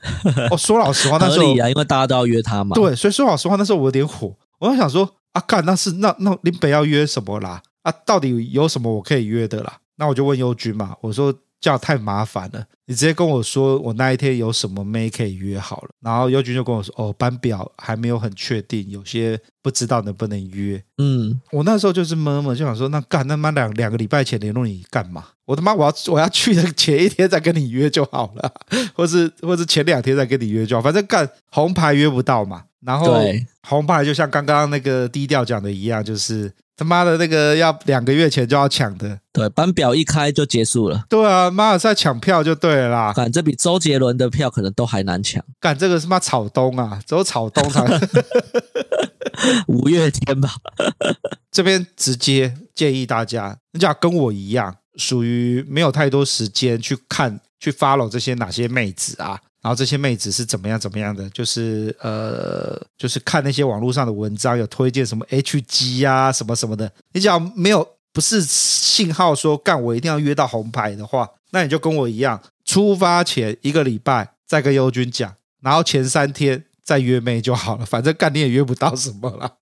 [0.53, 2.77] 哦，说老实话， 那时候啊，因为大家都要约他嘛。
[2.77, 7.61] 对，所以说老实话，那时候我有点火，我就想说啊，干那是那那林北要约什么啦？
[7.83, 9.79] 啊，到底有什么我可以约的啦？
[9.97, 11.35] 那我就问优君嘛，我说。
[11.61, 20.83] 这样太麻烦了，你直接跟我说我那一天有什么妹可以约好了，然后优君就跟我说哦，班表还没有很确定，有些不知道能不能约。
[20.99, 25.25] 嗯，我那时候就是闷闷，就想说那干他妈两两个礼拜前联络你干嘛？
[25.47, 28.53] 我他妈我要我要去的前一天再跟你约就好了，
[28.95, 32.65] 或是或是前两天再跟你约就好，反正干红牌约不到嘛。
[32.85, 33.21] 然后
[33.63, 36.53] 红牌就像刚刚那个低调讲的一样，就是。
[36.79, 41.05] 他妈的，那个要两个月前就要抢的，对，班表一开就结束了。
[41.09, 43.13] 对啊，妈的，在抢票就对了啦。
[43.13, 45.45] 干，这比周杰伦的票可能都还难抢。
[45.59, 47.85] 干，这个是妈草东啊，只有草东才。
[49.67, 50.51] 五月天吧。
[51.51, 59.41] 这边直接建议大家，你就要跟我一样，属于没有太多时间去看、去 follow 这些哪些妹子啊。
[59.69, 61.29] 然后这些妹子是怎么样怎么样的？
[61.29, 66.91] 就是呃，就是看那些网络上的文章，有推荐什么 HG 啊，什么什么的。
[67.13, 77.85] 你只要没有不是信号说干我一定要约到红牌的话，那你就跟我一样，出发前一个礼拜再跟优君讲，然后前三天再约妹就好了。
[77.85, 79.57] 反正干你也约不到什么了。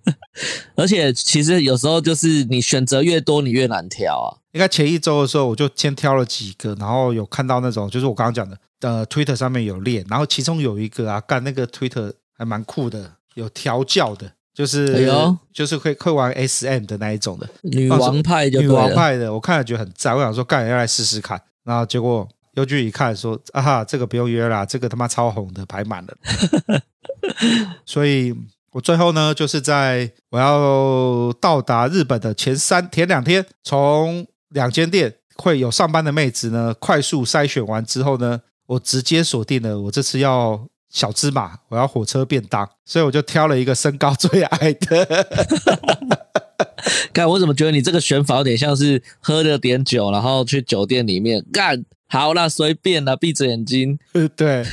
[0.76, 4.36] 而且其实有时候就是你选择越多，你越难挑啊。
[4.52, 8.54] 应该前一周的时候我就先挑了几个，然后有看到那种就是我刚刚讲的。
[8.80, 15.36] 呃，Twitter 上面有列，然后其中有一个啊，干那个 Twitter 还蛮酷的，有调教的，就是、哎、呦。
[15.52, 17.48] 就是会会玩 SM 的那一种的。
[17.62, 26.14] 女王派女王派的，我看了觉得很赞，我想说干要来试试看，然后结果优君一看说啊哈，这个不用约啦，这个他妈超红的，排满了，
[27.86, 28.34] 所以
[28.72, 38.42] 我最后呢，就是在我要到达日本的前三前两天，从两间店会有上班的妹子呢，快速筛选完之后呢。
[38.66, 45.26] 我直接锁定了，我这次要小芝麻，我要火车便当，所以我就挑了一个身高最矮的。
[47.12, 53.98] 看，我怎么觉得你这个选法有点像是喝了点酒，然后去酒店里面干，好啦，随便啦，闭着眼睛。
[54.36, 54.64] 对，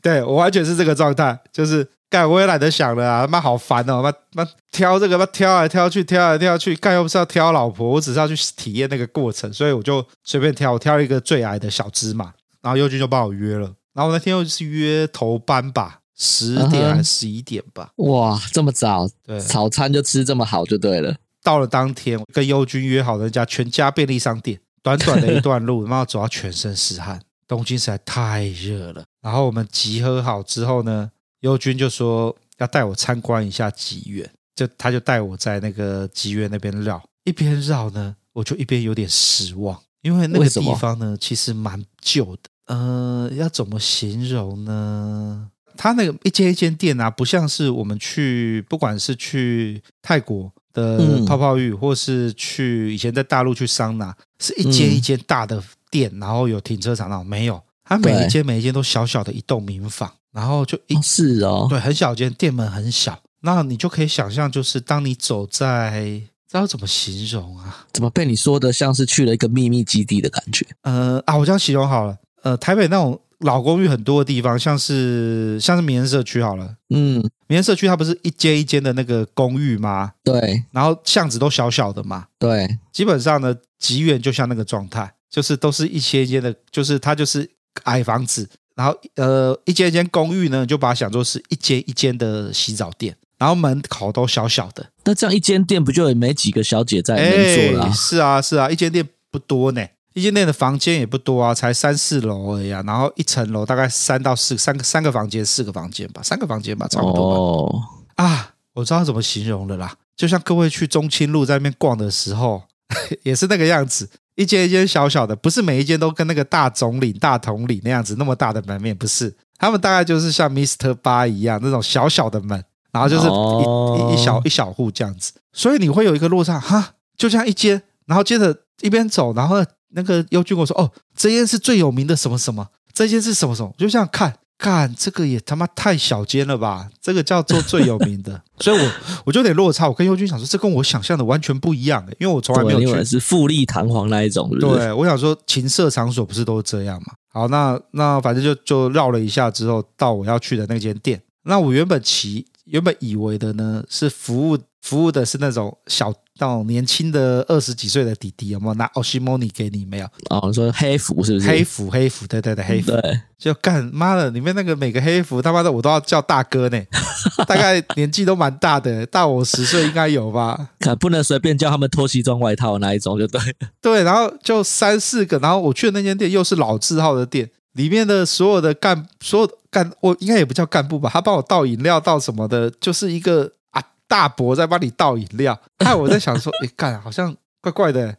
[0.00, 12.32] 对我完全是这个状态，就是干，我也懒得想了啊，妈好烦哦，妈妈挑这个，妈挑来挑去，挑来挑去，干又不是要挑老婆，我只是要去体验那个过程，所以我就随便挑，我挑一个最矮的小芝麻。
[12.66, 17.92] 然后优君就帮我约了，然后那天又是约头班吧，十点还是十一点吧？
[17.98, 19.08] 哇，这么早？
[19.22, 21.14] 对，早餐就吃这么好就对了。
[21.44, 27.20] 到了当天，跟优君约好的那家全家便利商店，短短的一段路，然后走到全身是汗。
[27.46, 29.04] 东京实在太热了。
[29.22, 31.08] 然后我们集合好之后呢，
[31.42, 42.50] 优君就说要带我参观一下吉原，就他就带我在那个吉原那边绕，一边绕呢，我就一边有点失望，因为那个地方呢其实蛮旧的。
[42.66, 45.50] 呃，要怎么形容呢？
[45.76, 67.86] 它那个一间一间店啊，不像是我们去，不管是去泰国的泡泡浴，嗯、或是去以前在大陆去桑拿，是一间一间大的店，嗯、然后有停车场那种，没有，它每一间每一间都小小的一栋民房，然后就一、哦、是哦，对，很小间，店门很小，那你就可以想象，就是当你走在，知道怎么形容啊？
[67.92, 70.66] 怎么被你说的像是去了一个秘密基地的感觉？
[70.82, 72.16] 呃啊，我这样形容好了。
[72.46, 80.12] 呃，台北那种老公寓很多的地方，像是像是民生社区好了，嗯，民生社区它不是一间一间的那个公寓吗？
[80.22, 87.50] 对，然后巷子都小小的嘛，对，基本上呢，吉远就像那个状态，就是都是一间一间的，就是它就是
[87.82, 94.86] 矮房子，然后呃一间一间公寓呢，就把它想做是一间一间的洗澡店，然后门口都小小的。
[95.02, 97.92] 那这样一间店不就也没几个小姐在里面做了？
[97.92, 99.84] 是啊是啊，一间店不多呢，
[100.16, 102.82] 一间店的房间也不多啊，才三四楼而已啊。
[102.86, 107.36] 然后一层楼大概三到四三个三个房间，四个房间吧，三个房间吧，差不多吧。
[107.36, 107.82] 哦
[108.14, 112.62] 啊，我知道怎么形容了啦，就像各位去中清路在那边逛的时候，
[113.24, 114.08] 也是那个样子。
[114.36, 119.36] 一间一间小小的，不是每一间都跟那个大总领、大统领那样子那么大的门面，不是。
[119.58, 120.94] 他们大概就是像 Mr.
[120.94, 125.32] 八一样那种小小的门，然后就是一、哦、一,一小一小户这样子。
[125.52, 129.64] 所以你会有一个落差，哈，就这样一间，然后接着一边走，然后
[129.96, 134.38] 那个优君跟我说：“哦，这间是最有名的什么什么，这间是什么什么。”就这样看。
[134.58, 136.88] 干这个也他妈太小间了吧！
[136.98, 138.90] 这个叫做最有名的， 所以我
[139.26, 139.86] 我就有点落差。
[139.86, 144.60] 我跟优君想说，这跟我想象的完全不一样，因为我从来没有去，是富丽堂皇那一种是是？
[144.60, 147.12] 对，我想说情色场所不是都这样嘛？
[147.34, 151.20] 好，那那反正就就绕了一下之后，到我要去的那间店。
[151.42, 156.12] 那我原本其原本以为的呢，是服务服务的是那种小。
[156.38, 159.86] 那种年轻的二十几岁的弟弟有没有拿 Oshimoni 给你？
[159.86, 161.48] 没有哦，你说黑服是不是？
[161.48, 162.90] 黑服黑服，对对对，黑服。
[162.92, 166.78] 对，就干妈的，里面那个每个黑服他妈的我都要叫大哥呢，
[167.48, 170.68] 大概年纪都蛮大的，大我十岁应该有吧？
[170.80, 173.40] 可不能随便叫他们脱西装外套那一种就对。
[173.80, 181.08] 对，然后就三四个，然后我去的那间店又是老字号的店，里面的所有的干所有的干我应该也不叫干部吧？
[181.12, 183.82] 他帮我倒饮料倒什么的，就是一个啊。
[184.08, 188.16] 大伯在帮你倒饮料，害我在想说， 哎，干，好像怪怪的。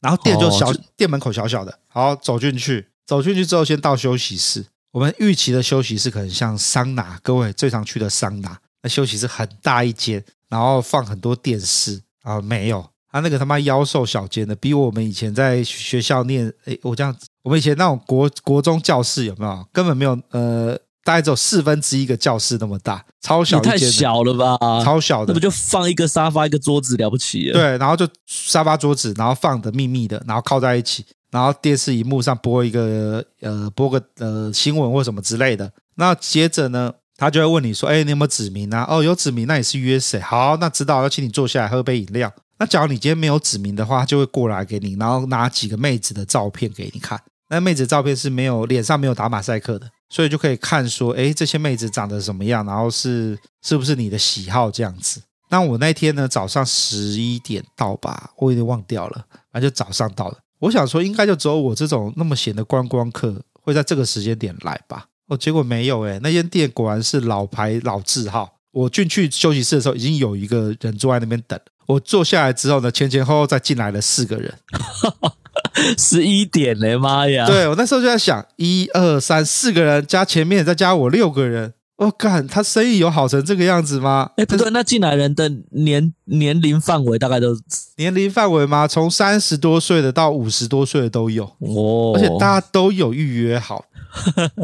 [0.00, 4.64] 然后店就小，店门口小小的，好走进去，走进去之后先到休息室。
[4.90, 19.64] 我们预期的休息室可能像桑拿，各位最常去的桑拿，那休息室很大一间，然后放很多电视啊，没有，他那个他妈妖兽小间的，比我们以前在学校念，哎，我这样，我们以前那种国国中教室有没有？
[19.72, 20.76] 根本没有，呃。
[21.04, 24.56] 大概只有四分之一个教室那么大，超小太小了吧？
[24.84, 27.50] 超小的，那不就放一个沙发、一个桌子了不起？
[27.50, 35.72] 对，然后就沙发、桌子，然后放的密密的，然后靠在一起，然后电视荧幕上播一个呃，播个呃新闻或什么之类的。
[35.96, 38.86] 那接着呢，他就会问你说：“哎，你有没有指名啊？
[38.88, 40.20] 哦，有指名，那你是约谁？
[40.20, 42.32] 好，那知道要请你坐下来喝杯饮料。
[42.62, 47.20] 那假如你今天没有指名的话，他就会过来给你，然后拿几个妹子的照片给你看。
[47.48, 55.20] 那妹子照片是没有脸上没有打马赛克的。”所以就可以看说，诶，这些妹子长得什么样，然后是是不是你的喜好这样子。
[55.50, 60.38] 那我那天呢，早上十一点到吧，我有点忘掉了，反正就早上到了。
[60.60, 65.06] 我想说，应该就只有我这种那么闲的观光客会在这个时间点来吧。
[65.26, 68.60] 哦，结果没有诶，那间店果然是老牌老字号。
[68.70, 71.58] 我进去休息室的时候，已经有一个人坐在那边等。
[71.86, 74.52] 我坐下来之后呢，前前后后再进来了四个人。
[75.96, 77.46] 十一点嘞，妈呀！
[77.46, 84.30] 对，我那时候就在想，一二三四个人加前面再加我六个人，我、哦、干，他生意有好成这个样子吗？
[84.36, 87.56] 哎，不对，那进来人的年年龄范围大概都
[87.96, 88.86] 年龄范围吗？
[88.86, 93.86] 从三十多岁的到五十多岁的都有哦，而且大家都有预约好，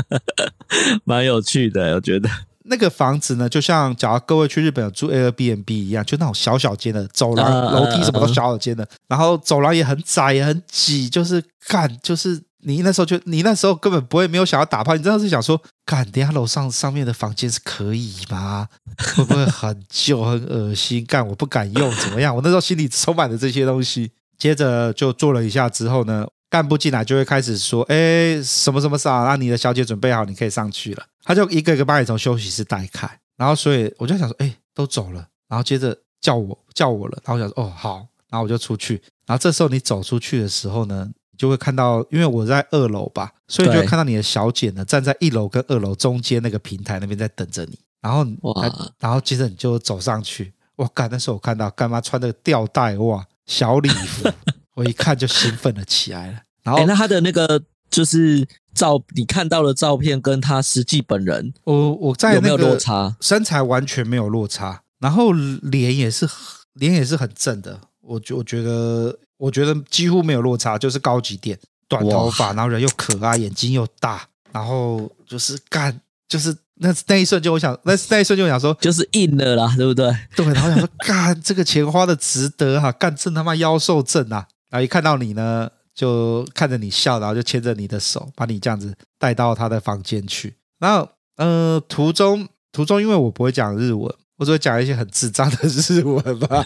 [1.05, 2.29] 蛮有趣的，我觉得。
[2.69, 18.69] 那个房子呢，就像假如各位去日本住 Airbnb 一样，就那种小小间的走廊、楼梯什么都小小间的，然后走廊也很窄也很挤，就是干，就是你那时候就你那时候根本不会没有想要打炮，你真的是想说，干，等下楼上上面的房间是可以吗？
[19.17, 21.05] 会不会很旧很恶心？
[21.07, 22.35] 干，我不敢用，怎么样？
[22.35, 24.11] 我那时候心里充满了这些东西。
[24.39, 31.05] 接着就做了一下之后呢，干部进来就会开始说，哎，什么什么啥，啊，让你的小姐准备好，你可以上去了。
[31.23, 38.95] 他就一个一个把你从休息室带开，然后所以我就想说，哎，都走了，然后接着叫我叫我了，然后我想说，哦好，然后我就出去，
[39.27, 54.31] 然后这时候你走出去的时候呢，就会看到，因为我在二楼吧，所以就会看到你的小姐呢站在一楼跟二楼中间那个平台那边在等着你，然后哇，然后接着你就走上去，哇干，那时候我看到干妈穿的吊带哇小礼服，
[54.79, 57.63] 我一看就兴奋了起来了，然后那他的那个。
[57.91, 63.17] 就是照你看到的照片跟他实际本人，我我在有没有落差？
[63.19, 66.29] 身材完全没有落差，然后脸也是
[66.75, 71.59] 脸也是很正的，我觉我觉得我觉得几乎没有落差，就是高级点，
[71.89, 75.99] 短头发，然后人又可爱，眼睛又大，然后就是干，
[76.29, 80.15] 就是那那一瞬间我想，那那一瞬间我想说，就是硬了啦，对不对？
[80.37, 85.71] 对，然后想说 干这个钱花的值得哈、啊，干正他妈妖兽正啊，然后一看到你呢。
[85.99, 90.55] 就看着你笑，然后就牵着你的手，把你这样子带到他的房间去。
[90.79, 91.09] 然后，
[91.39, 96.65] 呃，途中途中，因为我不会讲日文，我只会讲一些很智障的日文吧。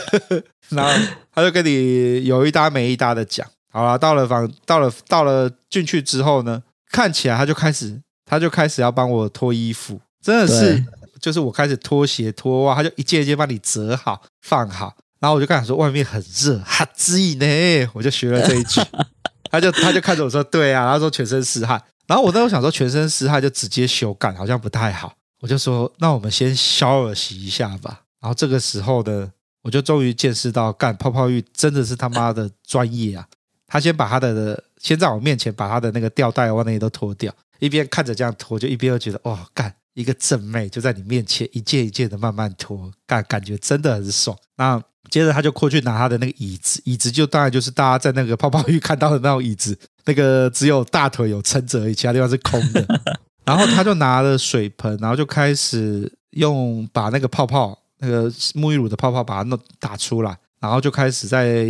[0.68, 0.92] 然后
[1.32, 3.46] 他就跟你有一搭没一搭的讲。
[3.72, 10.84] 好了，到了房，到了到了进去之后呢，看起来他就开始，他就开始要帮我脱衣服，真的是，
[11.22, 18.80] 就是我开始脱鞋脱袜，他就一件一件帮你折好放好，然后我就跟他说外面很热，哈兹呢， 我就学了这一句，
[19.50, 29.30] 他就他就看着我说对啊，然后说全身是汗，然后我那时候想说全身是汗就直接修改好像不太好，我就说那我们先消耳洗一下吧，然后这个时候呢，
[29.62, 33.26] 我就终于见识到干泡泡浴真的是他妈的专业啊，
[33.66, 34.62] 他先把他的。
[34.80, 44.38] 先在我面前把他的那个吊带、袜内都脱掉，一边看着这样脱，就一边又觉得哇，干一个正妹就在你面前一件一件的慢慢脱，干感觉真的很爽。
[44.56, 44.80] 那
[45.10, 52.86] 接着他就过去拿他的那个椅子，椅子就当然就是大家在那个泡泡浴看到的那种椅子，那个只有大腿有撑着而已，其他地方是空的。
[53.44, 61.66] 然后他就拿了水盆，然后就开始用把那个泡泡，那个沐浴乳的泡泡把它弄打出来，然后就开始在。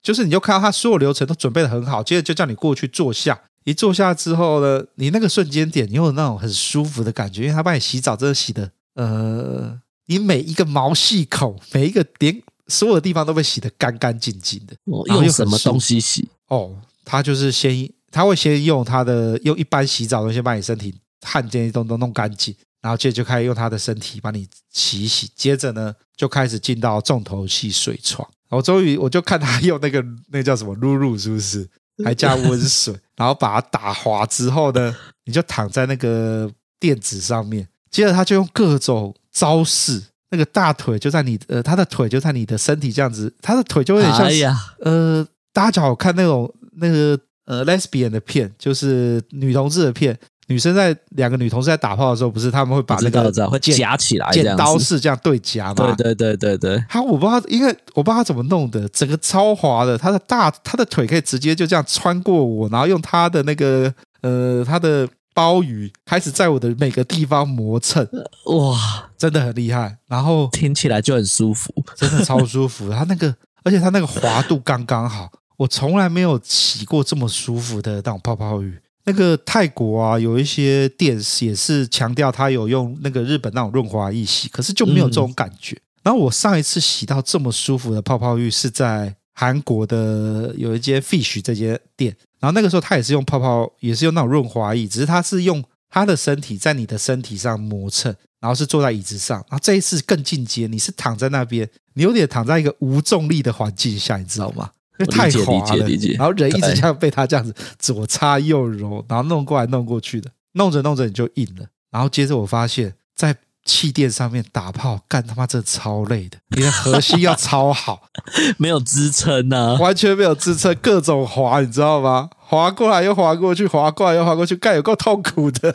[0.00, 3.38] 就是你就看到他所有流程都准备的很好，接着就叫你过去坐下。
[3.64, 14.76] 一坐下之后呢，你那个瞬间点，你有那种很舒服的感觉，因为他帮你洗澡，真的洗的，呃，你每一个毛细孔，每一个点，所有的地方都被洗得干干净净的。
[14.84, 16.28] 用什么东西洗？
[16.48, 28.28] 哦，他就是先，他会先用他的用一般洗澡的东西把你身体汗这些都都弄干净，然后接着就开始用他的身体把你洗洗，接着呢就开始进到重头戏水床。
[28.50, 30.02] 我终于，我就看他用那个
[30.32, 31.68] 那个、叫什么露露，是不是？
[32.04, 34.94] 还加温水，然后把它打滑之后呢，
[35.24, 36.48] 你就躺在那个
[36.78, 37.66] 垫子上面。
[37.90, 40.00] 接着他就用各种招式，
[40.30, 50.18] 那个大腿就在你呃，他的腿就在你的身体这样子，他的腿就有点像，哎、呀呃，大家好看那种那个呃 lesbian 的片，就是女同志的片。
[50.50, 55.94] 女生在两个女同事在打炮的时候，不是他们会把那个会夹起来，剪刀式这样对夹吗？
[55.94, 56.84] 对对对对对。
[56.88, 65.06] 他我不知道，因为我不知道他怎么弄的，整个超滑的，他的大他的腿可以直接就这样穿过我，然后用他的那个呃他的
[65.38, 68.04] 鲍鱼开始在我的每个地方磨蹭，
[68.46, 69.96] 哇，真的很厉害。
[70.08, 72.90] 然后听起来就很舒服，真的超舒服。
[72.90, 73.32] 它那个，
[73.62, 78.80] 而且它那个滑度刚刚好，我从来没有洗过这么舒服的那种泡泡浴。
[79.04, 85.76] 那个泰国啊，有一些店也是强调它有用那个日本那种润滑液洗，可是就没有这种感觉。
[85.76, 99.38] 嗯、然后我上一次洗到这么舒服的泡泡浴是在韩国的有一间 Fish 这间店，然后那个时候他也是用泡泡，也是用那种润滑液，只是他是用他的身体在你的身体上磨蹭，然后是坐在椅子上。
[99.48, 104.70] 然后这一次更进阶，你是躺在那边，你有点躺在一个无重力的环境下，你知道吗？
[104.98, 111.66] 因为太滑了，然后人一直这样被他这样子左擦右揉，然后弄过来弄过去的，弄着弄着你就硬了。
[111.90, 113.34] 然后接着我发现，在
[113.68, 118.00] 气垫上面打炮，干他妈这超累的，你的核心要超好，
[118.56, 122.30] 没有支撑呐，完全没有支撑，各种滑，你知道吗？
[122.38, 125.72] 滑过来又滑过去，滑过来又滑过去，干有够痛苦的。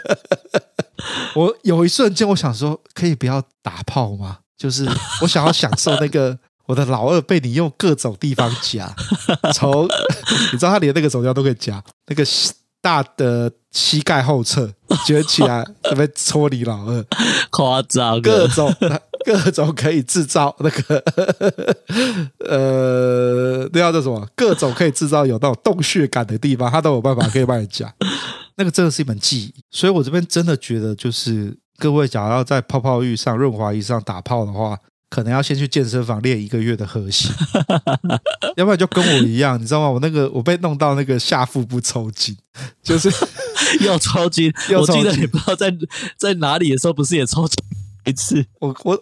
[1.36, 4.40] 我有一瞬间我想说，可以不要打炮吗？
[4.58, 4.90] 就是
[5.22, 6.40] 我想要享受那个。
[6.66, 8.90] 我的老二被你用各种地方夹，
[9.54, 9.86] 从
[10.54, 12.24] 你知道他连那个手胶都可以夹，那个
[12.84, 14.70] 大的膝盖后侧
[15.08, 17.06] 卷起来准备戳你老二，
[17.50, 18.76] 夸张，各种
[19.26, 21.02] 各种可以制造那个
[22.46, 24.28] 呃，那叫做什么？
[24.36, 27.92] 各种可以制造有那种洞穴感的地方，他都有办法可以帮你夹。
[28.56, 34.78] 那个真的是一门技艺，所以我这边真的觉得，就是各位想要在泡泡浴上、润滑液上打泡的话。
[35.14, 37.30] 可能要先去健身房练一个月的核心，
[38.58, 39.88] 要不然就跟我一样，你知道吗？
[39.88, 42.36] 我那个我被弄到那个下腹部抽筋，
[42.82, 43.12] 就是
[43.86, 44.52] 要 抽筋。
[44.76, 45.72] 我记得你不知道在
[46.18, 47.56] 在哪里的时候，不是也抽筋
[48.06, 48.44] 一次？
[48.60, 49.00] 我我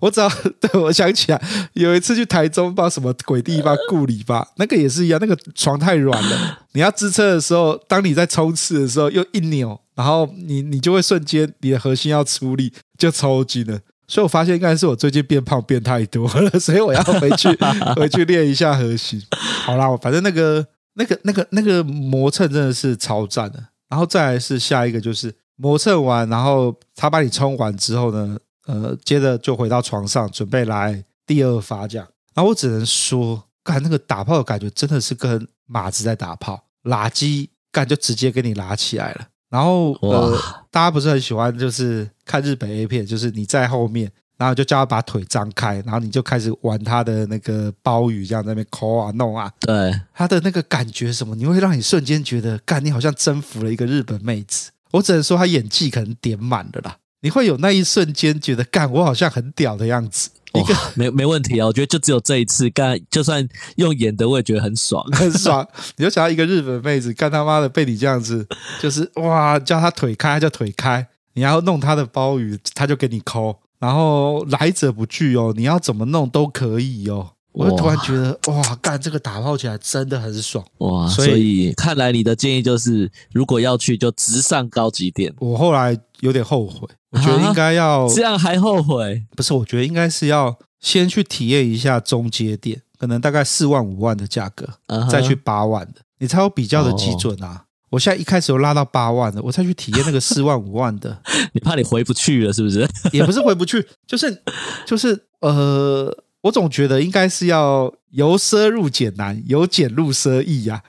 [0.00, 0.28] 我只要
[0.60, 1.40] 对我想起来，
[1.74, 13.78] 有一次去台中，不知道什么鬼地方故里吧，那个也是一样，那个床太软了，你要支撑的时候，当你在冲刺的时候又一扭，然后你你就会瞬间你的核心要出力，就抽筋了。
[14.12, 17.48] 所以我发现应该是我最近变胖变太多了，所以我要回去
[17.96, 19.18] 回去练一下核心。
[19.64, 20.62] 好啦，反正那个
[20.96, 23.58] 那个那个那个磨蹭真的是超赞的。
[23.88, 28.36] 然后再来是下一个，就是磨蹭完，然后他把你冲完之后呢，
[28.66, 32.06] 呃，接着就回到床上准备来第二发这样。
[32.34, 39.28] 然后我只能说，干那个打炮的感觉真的是跟马子在打炮，拉机干就直接给你拉起来了。
[39.48, 49.52] 然后呃，哇大家不是很喜欢，就是看日本 A 片，就是你在后面，然后就叫他把腿张开，然后你就开始玩他的那个包雨，这样在那边抠啊弄啊。
[49.60, 54.70] 对，他的那个感觉什么，你会让你瞬间觉得，干你好像征服了一个日本妹子。
[54.92, 60.30] 我只能说他演技可能点满了啦，你会有那一瞬间觉得，干我好像很屌的样子。
[60.54, 63.46] 一个 没没问题啊，我觉得就只有这一次干，就算
[63.76, 65.66] 用演的，我也觉得很爽，很爽。
[65.96, 68.46] 你就想要一个日本妹子干他妈的被你这样子，
[68.80, 77.30] 就是哇，叫她腿开就腿开，你要弄她的鲍鱼，她就给你抠，然后来者不拒哦，你要怎么弄都可以哦。
[77.52, 81.06] 我就突然觉得哇，干这个打炮起来真的很爽哇！
[81.06, 85.30] 所以，所以看来你的建议就是，如果要去就直上高级店。
[85.38, 89.24] 我后来有点后悔，我觉得应该要这样还后悔？
[89.36, 94.66] 不是，我觉得应该是要先去体验一下中阶店，可能大概四万五万的价格，
[95.10, 97.64] 再去八万的，你才有比较的基准啊！
[97.90, 101.20] 我现在一开始有拉到八万的，我再去体验那个 四万五万的，
[101.52, 102.88] 你怕你回不去了是不是？
[103.12, 104.42] 也不是回不去，就是
[104.86, 106.16] 就是呃。
[106.42, 110.82] 我总觉得应该是要由奢入俭难，由俭入奢易呀。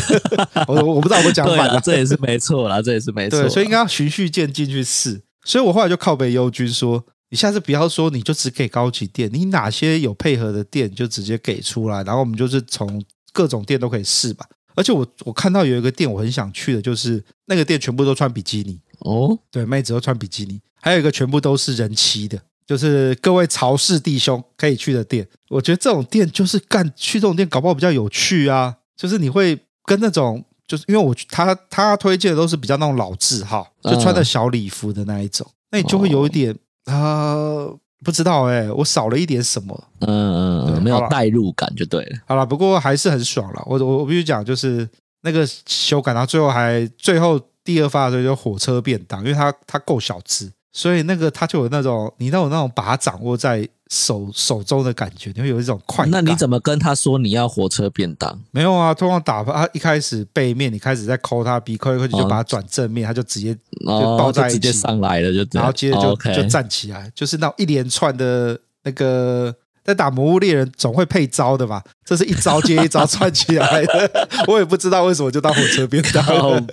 [0.68, 3.40] 我我不知道我讲反了，这也是没错啦，这也是没错。
[3.40, 5.22] 对，所以应该要循序渐进去试。
[5.44, 14.46] 所以我后来就靠北优君说：“你下次不要说你就只给高级店，你哪些有配合的店就直接给出来，然后我们就是从各种店都可以试吧。”
[14.76, 22.40] 而且我我看到有一个店我很想去的，就是那个店全部都穿比基尼哦，对，妹子都穿比基尼，还有一个全部都是人妻的。
[22.70, 28.76] 就是各位潮氏弟兄可以去的店，我觉得这种店就是干去这种店搞不好比较有趣啊。
[28.96, 42.18] 就是你会跟那种，就是因为我他他推荐的都是比较那种老字号，就穿的小礼服的那一种，那你就会有一点啊、呃，不知道哎、欸，我少了一点什么，嗯嗯嗯，没有代入感就对了。
[42.24, 43.60] 好了，不过还是很爽了。
[43.66, 44.88] 我我我必须讲，就是
[45.22, 50.48] 那个修改到最后还最后第二发的时候就火车便当，因为它它够小只。
[50.72, 56.10] 所以那个他就有那种，你都有那种把它掌握在手手中的感觉，你会有一种快感。
[56.12, 58.40] 那你怎么跟他说你要火车便当？
[58.52, 69.52] 没有啊，通常打他一开始背面，你开始在抠他鼻，抠一抠就把它转正面，他就直接就抱在一起，直接上来了，就然后接着就就站起来，就是那种一连串的那个
[69.82, 76.64] 在打魔物猎人总会配招的吧，这是一招接一招串起来的， 我也不知道为什么就当火车便当了。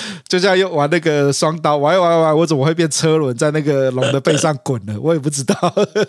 [0.28, 4.98] 就这样又玩那个双刀，玩一玩玩，我怎么会变车轮在那个龙的背上滚了？
[5.00, 5.54] 我也不知道。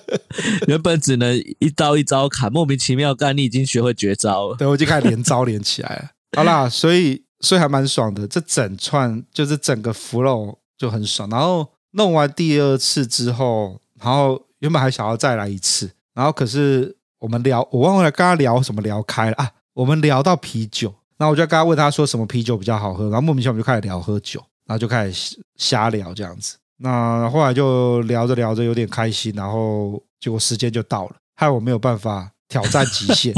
[0.67, 4.55] 原本只能一刀一招砍，莫名其妙干，你已经学会绝招了。
[4.55, 6.09] 对，我就开始连招连起来了。
[6.35, 11.29] 好啦，所以所以还蛮爽的，这整串就是整个 flow 就很爽。
[11.29, 20.93] 然后弄完第二次之后，然后原本还想要再来一次，然后可是我们聊，我忘了跟他聊什么聊开了啊，我们聊到啤酒。
[21.19, 26.55] 那我就刚刚问他说什么啤酒比较好喝，然后莫名其妙我们就开始聊喝酒，然后就开始瞎聊这样子。
[26.77, 33.35] 那后来就聊着聊着有点开心，然后结果时间就到了，害我没有办法挑战极限，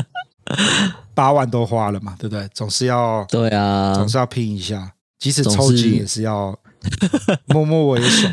[1.15, 2.47] 八万都花了嘛，对不对？
[2.53, 6.55] 总是要对啊，总是要拼一下，即使抽筋也是要
[7.49, 8.32] 摸摸我也爽。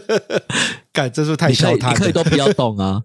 [0.94, 3.02] 干，这是太小他，你可以都不要动啊，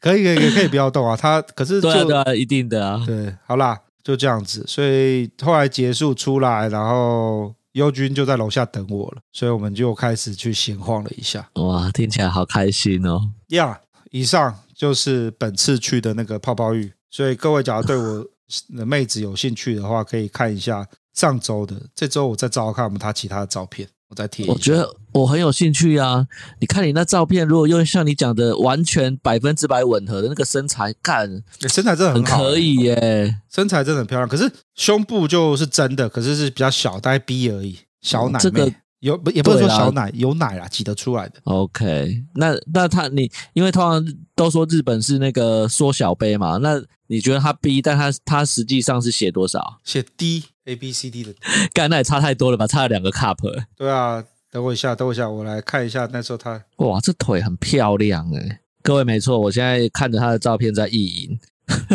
[0.00, 1.16] 可以可以可以不要动啊。
[1.16, 3.78] 他可是就对啊，对啊，一定的啊，对，好啦。
[4.04, 11.48] 就这样子，所以后来结束出来，然后优君就在楼下等我了，所以我们就开始去闲晃了一下。
[11.54, 13.32] 哇，听起来好开心哦！
[13.48, 13.80] 呀，
[14.10, 18.26] 以上就是本次去的那个泡泡浴，所以各位假如对我
[18.76, 23.88] 的妹子有兴趣的话，可以看一下上周的，这周我再找看我们他其他的照片。
[24.14, 26.26] 我再贴，我觉得我很有兴趣啊！
[26.60, 34.28] 你看你那照片，如果用像你讲的完全百分之百吻合的那个身材，干，身材真的很好，可以耶，身材真的很漂亮。
[34.28, 38.40] 可是胸部就是真的，可是是比较小，大概 B 而已，小奶妹。
[38.40, 38.72] 这个
[39.04, 41.34] 有不也不是说小奶，有奶啦，挤得出来的。
[41.44, 49.80] OK，那那他你因为通常都说日本是那个缩小杯嘛，那你觉得他 B，但他他实际上是写多少？
[49.84, 50.44] 写 D。
[50.66, 51.34] A B C D 的，
[51.74, 52.66] 干，那也差太多了吧？
[52.66, 53.36] 差了两个 cup。
[53.76, 56.58] 对啊，等我一下，等我一下，我来看一下那时候他。
[56.76, 58.60] 哇，这腿很漂亮诶。
[58.82, 61.38] 各位没错，我现在看着他的照片在意淫。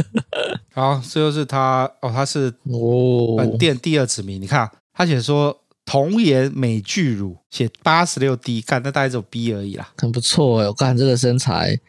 [0.72, 4.40] 好，这就是他哦，他是哦本店第二指名。
[4.40, 9.92] 你看他写说童颜美巨乳，写八十六 D，干，那大概只有 B 而已啦。
[9.98, 11.80] 很不错诶，我看这个身材。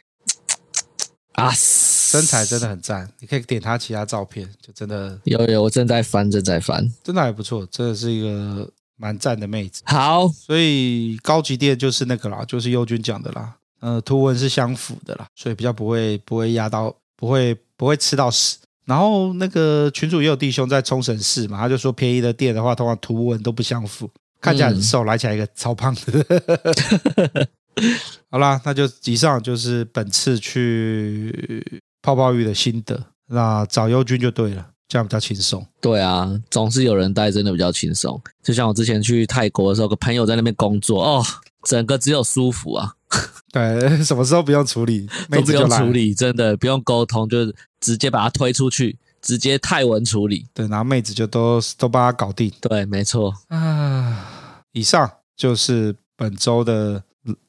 [1.33, 9.83] 啊，身材真的很赞，你可以点他其他照片，就真的有有，我正在翻，正在翻，真的还不错，真的是一个蛮赞的妹子。
[9.85, 18.57] 好，所以高级店就是那个啦，就是优军讲的啦，呃，图文是相符的啦，所以比较不会不会压到，不会不会吃到屎。
[18.85, 24.11] 然后那个群主也有弟兄在冲绳市嘛，他就说便宜的店的话，通常图文都不相符，
[24.41, 27.49] 看起来很瘦，来起来一个超胖的。
[28.31, 33.01] 好啦，那就以上就是本次去泡泡浴的心得。
[33.29, 35.65] 那找优君就对了，这样比较轻松。
[35.81, 38.21] 对啊，总是有人带，真的比较轻松。
[38.43, 41.25] 就像我之前去泰国的时候，个朋友在那边工作，哦，
[41.63, 42.95] 整个只有舒服啊。
[43.53, 50.47] 对， 什么时候不用处理，都不用处理，真的不用沟通，就直接把它推出去，直接泰文处理。
[50.55, 52.53] 对，然后妹子就都都帮他搞定。
[52.61, 53.35] 对，没错。
[53.49, 57.03] 啊，以上就是本周的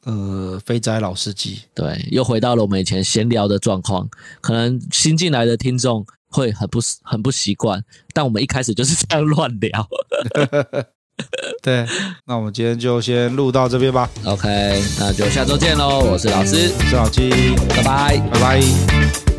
[0.03, 1.62] 呃肥宅老司机。
[1.76, 4.09] 对，又回到了我们以前闲聊的状况，
[4.41, 7.84] 可能新进来的听众会很不很不习惯，
[8.14, 9.88] 但我们一开始就是这样乱聊。
[11.61, 11.86] 对，
[12.26, 14.09] 那我们今天就先录到这边吧。
[14.26, 14.47] OK，
[14.99, 15.99] 那就下周见喽！
[15.99, 17.30] 我是老师，我是老七，
[17.69, 19.30] 拜拜，拜拜。